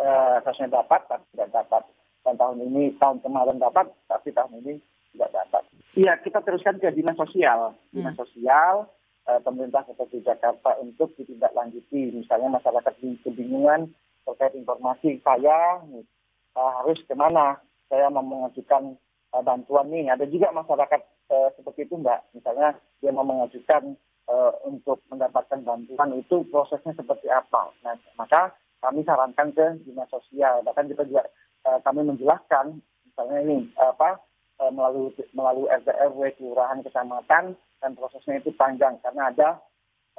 [0.00, 1.82] uh, harusnya dapat tapi tidak dapat.
[2.26, 4.82] Dan tahun ini tahun kemarin dapat tapi tahun ini
[5.14, 5.62] tidak dapat.
[5.96, 8.20] Iya kita teruskan ke dinas sosial, dinas hmm.
[8.20, 8.90] sosial
[9.24, 12.12] eh, pemerintah seperti Jakarta untuk ditindaklanjuti.
[12.12, 13.88] Misalnya masyarakat di kebingungan
[14.28, 17.56] terkait informasi saya eh, harus ke mana
[17.88, 18.98] saya mau mengajukan
[19.32, 20.12] eh, bantuan nih.
[20.12, 21.00] Ada juga masyarakat
[21.32, 22.20] eh, seperti itu mbak.
[22.36, 23.96] Misalnya dia mau mengajukan
[24.26, 27.70] eh, untuk mendapatkan bantuan itu prosesnya seperti apa.
[27.86, 30.62] Nah maka kami sarankan ke dinas sosial.
[30.62, 31.26] Bahkan kita juga
[31.66, 34.20] uh, kami menjelaskan misalnya ini apa
[34.62, 39.00] uh, melalui melalui RW kelurahan kecamatan dan prosesnya itu panjang.
[39.00, 39.48] Karena ada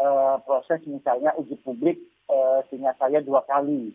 [0.02, 1.96] uh, proses misalnya uji publik
[2.28, 3.94] uh, sehingga saya dua kali.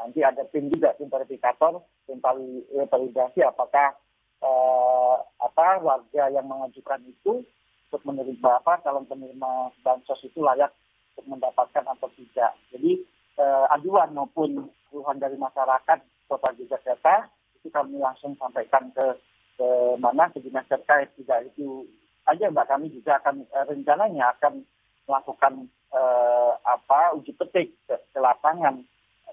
[0.00, 2.20] Nanti ada tim juga tim verifikator tim
[2.88, 3.96] validasi apakah
[4.42, 7.44] uh, apa warga yang mengajukan itu
[7.90, 10.70] untuk menerima apa calon penerima bansos itu layak
[11.12, 12.54] untuk mendapatkan atau tidak.
[12.70, 13.02] Jadi
[13.42, 15.98] uh, aduan maupun keluhan dari masyarakat
[16.30, 17.26] Kota Jakarta
[17.58, 19.18] itu kami langsung sampaikan ke
[19.58, 19.68] ke
[19.98, 21.10] mana ke dinas terkait.
[21.18, 21.82] Tidak itu
[22.30, 22.70] aja mbak.
[22.70, 24.62] Kami juga akan eh, rencananya akan
[25.10, 28.86] melakukan eh, apa uji petik ke, ke lapangan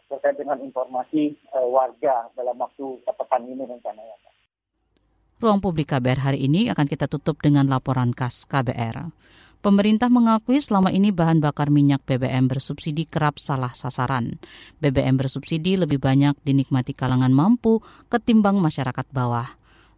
[0.09, 4.17] terkait dengan informasi eh, warga dalam waktu pekan ini rencananya.
[5.37, 9.13] Ruang publik KBR hari ini akan kita tutup dengan laporan khas KBR.
[9.61, 14.41] Pemerintah mengakui selama ini bahan bakar minyak BBM bersubsidi kerap salah sasaran.
[14.81, 19.45] BBM bersubsidi lebih banyak dinikmati kalangan mampu ketimbang masyarakat bawah.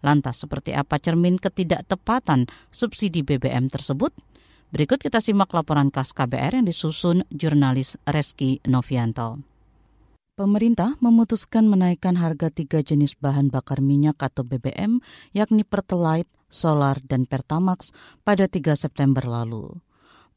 [0.03, 4.11] Lantas seperti apa cermin ketidaktepatan subsidi BBM tersebut?
[4.75, 9.48] Berikut kita simak laporan khas KBR yang disusun jurnalis Reski Novianto.
[10.39, 15.03] Pemerintah memutuskan menaikkan harga tiga jenis bahan bakar minyak atau BBM,
[15.35, 17.91] yakni Pertalite, Solar, dan Pertamax
[18.23, 19.67] pada 3 September lalu.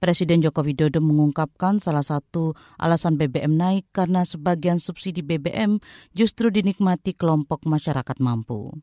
[0.03, 5.79] Presiden Joko Widodo mengungkapkan salah satu alasan BBM naik karena sebagian subsidi BBM
[6.11, 8.75] justru dinikmati kelompok masyarakat mampu.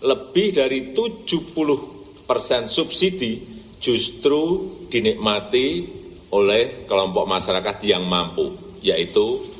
[0.00, 3.44] Lebih dari 70 persen subsidi
[3.76, 5.84] justru dinikmati
[6.32, 9.59] oleh kelompok masyarakat yang mampu, yaitu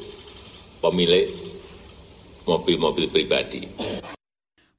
[0.80, 1.28] pemilik
[2.48, 3.68] mobil-mobil pribadi.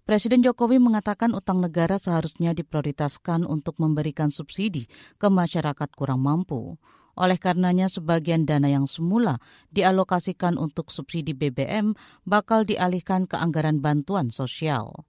[0.01, 4.89] Presiden Jokowi mengatakan utang negara seharusnya diprioritaskan untuk memberikan subsidi
[5.21, 6.75] ke masyarakat kurang mampu.
[7.15, 9.37] Oleh karenanya sebagian dana yang semula
[9.69, 11.93] dialokasikan untuk subsidi BBM
[12.25, 15.05] bakal dialihkan ke anggaran bantuan sosial.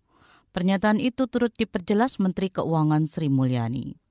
[0.52, 4.01] Pernyataan itu turut diperjelas Menteri Keuangan Sri Mulyani.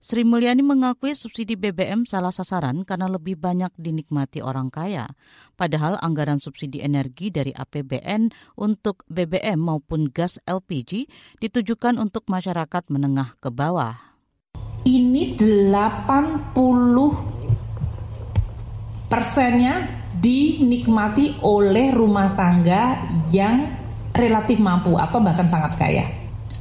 [0.00, 5.04] Sri Mulyani mengakui subsidi BBM salah sasaran karena lebih banyak dinikmati orang kaya.
[5.60, 11.04] Padahal anggaran subsidi energi dari APBN untuk BBM maupun gas LPG
[11.44, 14.16] ditujukan untuk masyarakat menengah ke bawah.
[14.88, 16.56] Ini 80
[19.04, 19.84] persennya
[20.16, 23.68] dinikmati oleh rumah tangga yang
[24.16, 26.08] relatif mampu atau bahkan sangat kaya.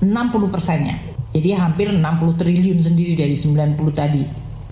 [0.03, 1.08] 60 persennya.
[1.29, 2.01] Jadi hampir 60
[2.41, 4.23] triliun sendiri dari 90 tadi.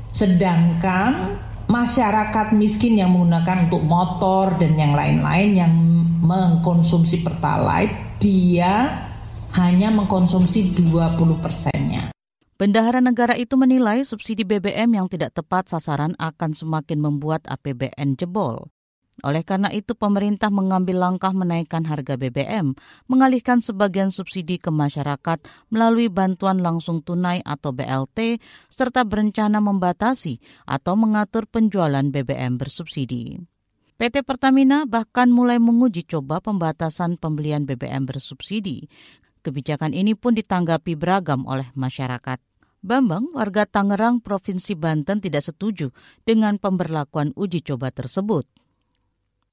[0.10, 1.38] Sedangkan
[1.70, 5.74] masyarakat miskin yang menggunakan untuk motor dan yang lain-lain yang
[6.24, 9.06] mengkonsumsi pertalite, dia
[9.54, 12.10] hanya mengkonsumsi 20 persennya.
[12.58, 18.74] Bendahara negara itu menilai subsidi BBM yang tidak tepat sasaran akan semakin membuat APBN jebol.
[19.26, 22.78] Oleh karena itu, pemerintah mengambil langkah menaikkan harga BBM,
[23.10, 25.42] mengalihkan sebagian subsidi ke masyarakat
[25.74, 28.38] melalui bantuan langsung tunai atau BLT,
[28.70, 30.38] serta berencana membatasi
[30.70, 33.42] atau mengatur penjualan BBM bersubsidi.
[33.98, 38.86] PT Pertamina bahkan mulai menguji coba pembatasan pembelian BBM bersubsidi.
[39.42, 42.38] Kebijakan ini pun ditanggapi beragam oleh masyarakat.
[42.86, 45.90] Bambang, warga Tangerang, Provinsi Banten tidak setuju
[46.22, 48.46] dengan pemberlakuan uji coba tersebut.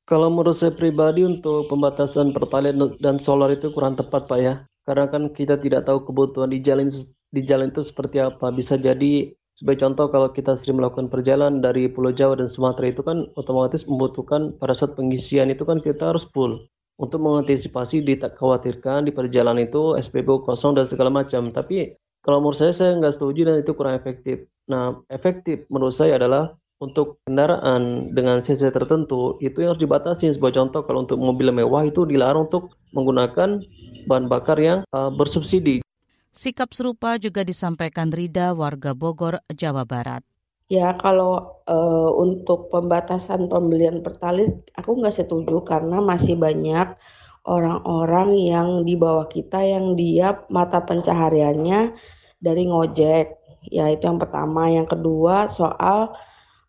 [0.05, 4.55] Kalau menurut saya pribadi untuk pembatasan pertalite dan solar itu kurang tepat Pak ya.
[4.85, 6.93] Karena kan kita tidak tahu kebutuhan di jalan
[7.33, 8.53] di jalan itu seperti apa.
[8.53, 13.01] Bisa jadi sebagai contoh kalau kita sering melakukan perjalanan dari Pulau Jawa dan Sumatera itu
[13.01, 16.69] kan otomatis membutuhkan pada saat pengisian itu kan kita harus full.
[17.01, 18.05] Untuk mengantisipasi
[18.39, 21.49] khawatirkan di perjalanan itu SPBU kosong dan segala macam.
[21.49, 24.45] Tapi kalau menurut saya saya nggak setuju dan itu kurang efektif.
[24.69, 26.53] Nah efektif menurut saya adalah
[26.83, 31.87] untuk kendaraan dengan cc tertentu itu yang harus dibatasi sebagai contoh kalau untuk mobil mewah
[31.87, 33.62] itu dilarang untuk menggunakan
[34.05, 35.81] bahan bakar yang uh, bersubsidi.
[36.35, 40.27] Sikap serupa juga disampaikan Rida warga Bogor, Jawa Barat.
[40.66, 46.97] Ya kalau uh, untuk pembatasan pembelian pertalite aku nggak setuju karena masih banyak
[47.45, 51.95] orang-orang yang di bawah kita yang dia mata pencahariannya
[52.41, 53.27] dari ngojek.
[53.70, 54.72] Ya itu yang pertama.
[54.72, 56.16] Yang kedua soal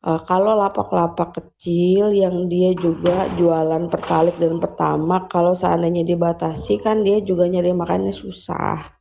[0.06, 7.02] uh, kalau lapak-lapak kecil yang dia juga jualan pertalite dan pertama kalau seandainya dibatasi kan
[7.02, 8.94] dia juga nyari makannya susah.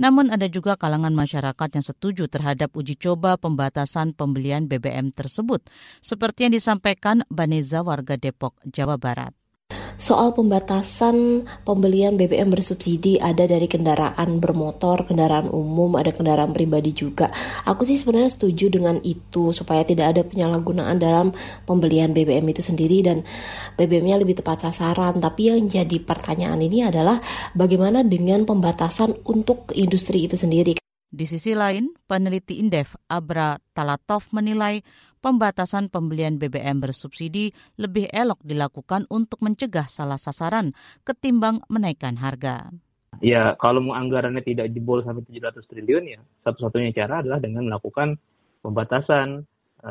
[0.00, 5.60] Namun ada juga kalangan masyarakat yang setuju terhadap uji coba pembatasan pembelian BBM tersebut,
[6.00, 9.39] seperti yang disampaikan Baneza warga Depok, Jawa Barat
[10.00, 17.28] soal pembatasan pembelian BBM bersubsidi ada dari kendaraan bermotor, kendaraan umum, ada kendaraan pribadi juga.
[17.68, 21.36] Aku sih sebenarnya setuju dengan itu supaya tidak ada penyalahgunaan dalam
[21.68, 23.20] pembelian BBM itu sendiri dan
[23.76, 25.20] BBM-nya lebih tepat sasaran.
[25.20, 27.20] Tapi yang jadi pertanyaan ini adalah
[27.52, 30.80] bagaimana dengan pembatasan untuk industri itu sendiri.
[31.10, 34.78] Di sisi lain, peneliti Indef Abra Talatov menilai
[35.20, 40.72] pembatasan pembelian BBM bersubsidi lebih elok dilakukan untuk mencegah salah sasaran
[41.04, 42.72] ketimbang menaikkan harga.
[43.20, 48.16] Ya, kalau mau anggarannya tidak jebol sampai 700 triliun ya, satu-satunya cara adalah dengan melakukan
[48.64, 49.44] pembatasan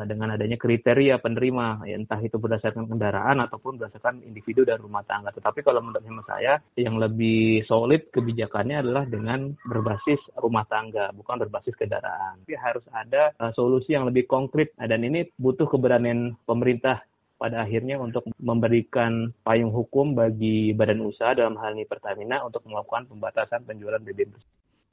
[0.06, 5.34] dengan adanya kriteria penerima, ya, entah itu berdasarkan kendaraan ataupun berdasarkan individu dan rumah tangga.
[5.34, 11.42] Tetapi kalau menurut hemat saya, yang lebih solid kebijakannya adalah dengan berbasis rumah tangga, bukan
[11.46, 12.42] berbasis kendaraan.
[12.46, 17.02] Tapi harus ada uh, solusi yang lebih konkret, nah, dan ini butuh keberanian pemerintah
[17.40, 23.08] pada akhirnya untuk memberikan payung hukum bagi badan usaha dalam hal ini Pertamina untuk melakukan
[23.08, 24.36] pembatasan penjualan BBM.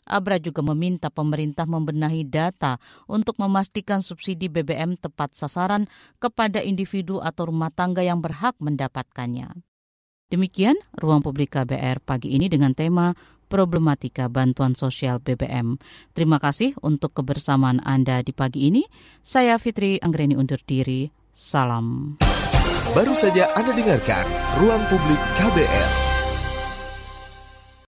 [0.07, 5.85] Abra juga meminta pemerintah membenahi data untuk memastikan subsidi BBM tepat sasaran
[6.17, 9.51] kepada individu atau rumah tangga yang berhak mendapatkannya.
[10.27, 13.15] Demikian ruang publik KBR pagi ini dengan tema
[13.47, 15.79] problematika bantuan sosial BBM.
[16.11, 18.83] Terima kasih untuk kebersamaan Anda di pagi ini.
[19.23, 21.07] Saya Fitri Anggreni undur diri.
[21.31, 22.19] Salam.
[22.91, 24.25] Baru saja Anda dengarkan
[24.59, 26.06] Ruang Publik KBR.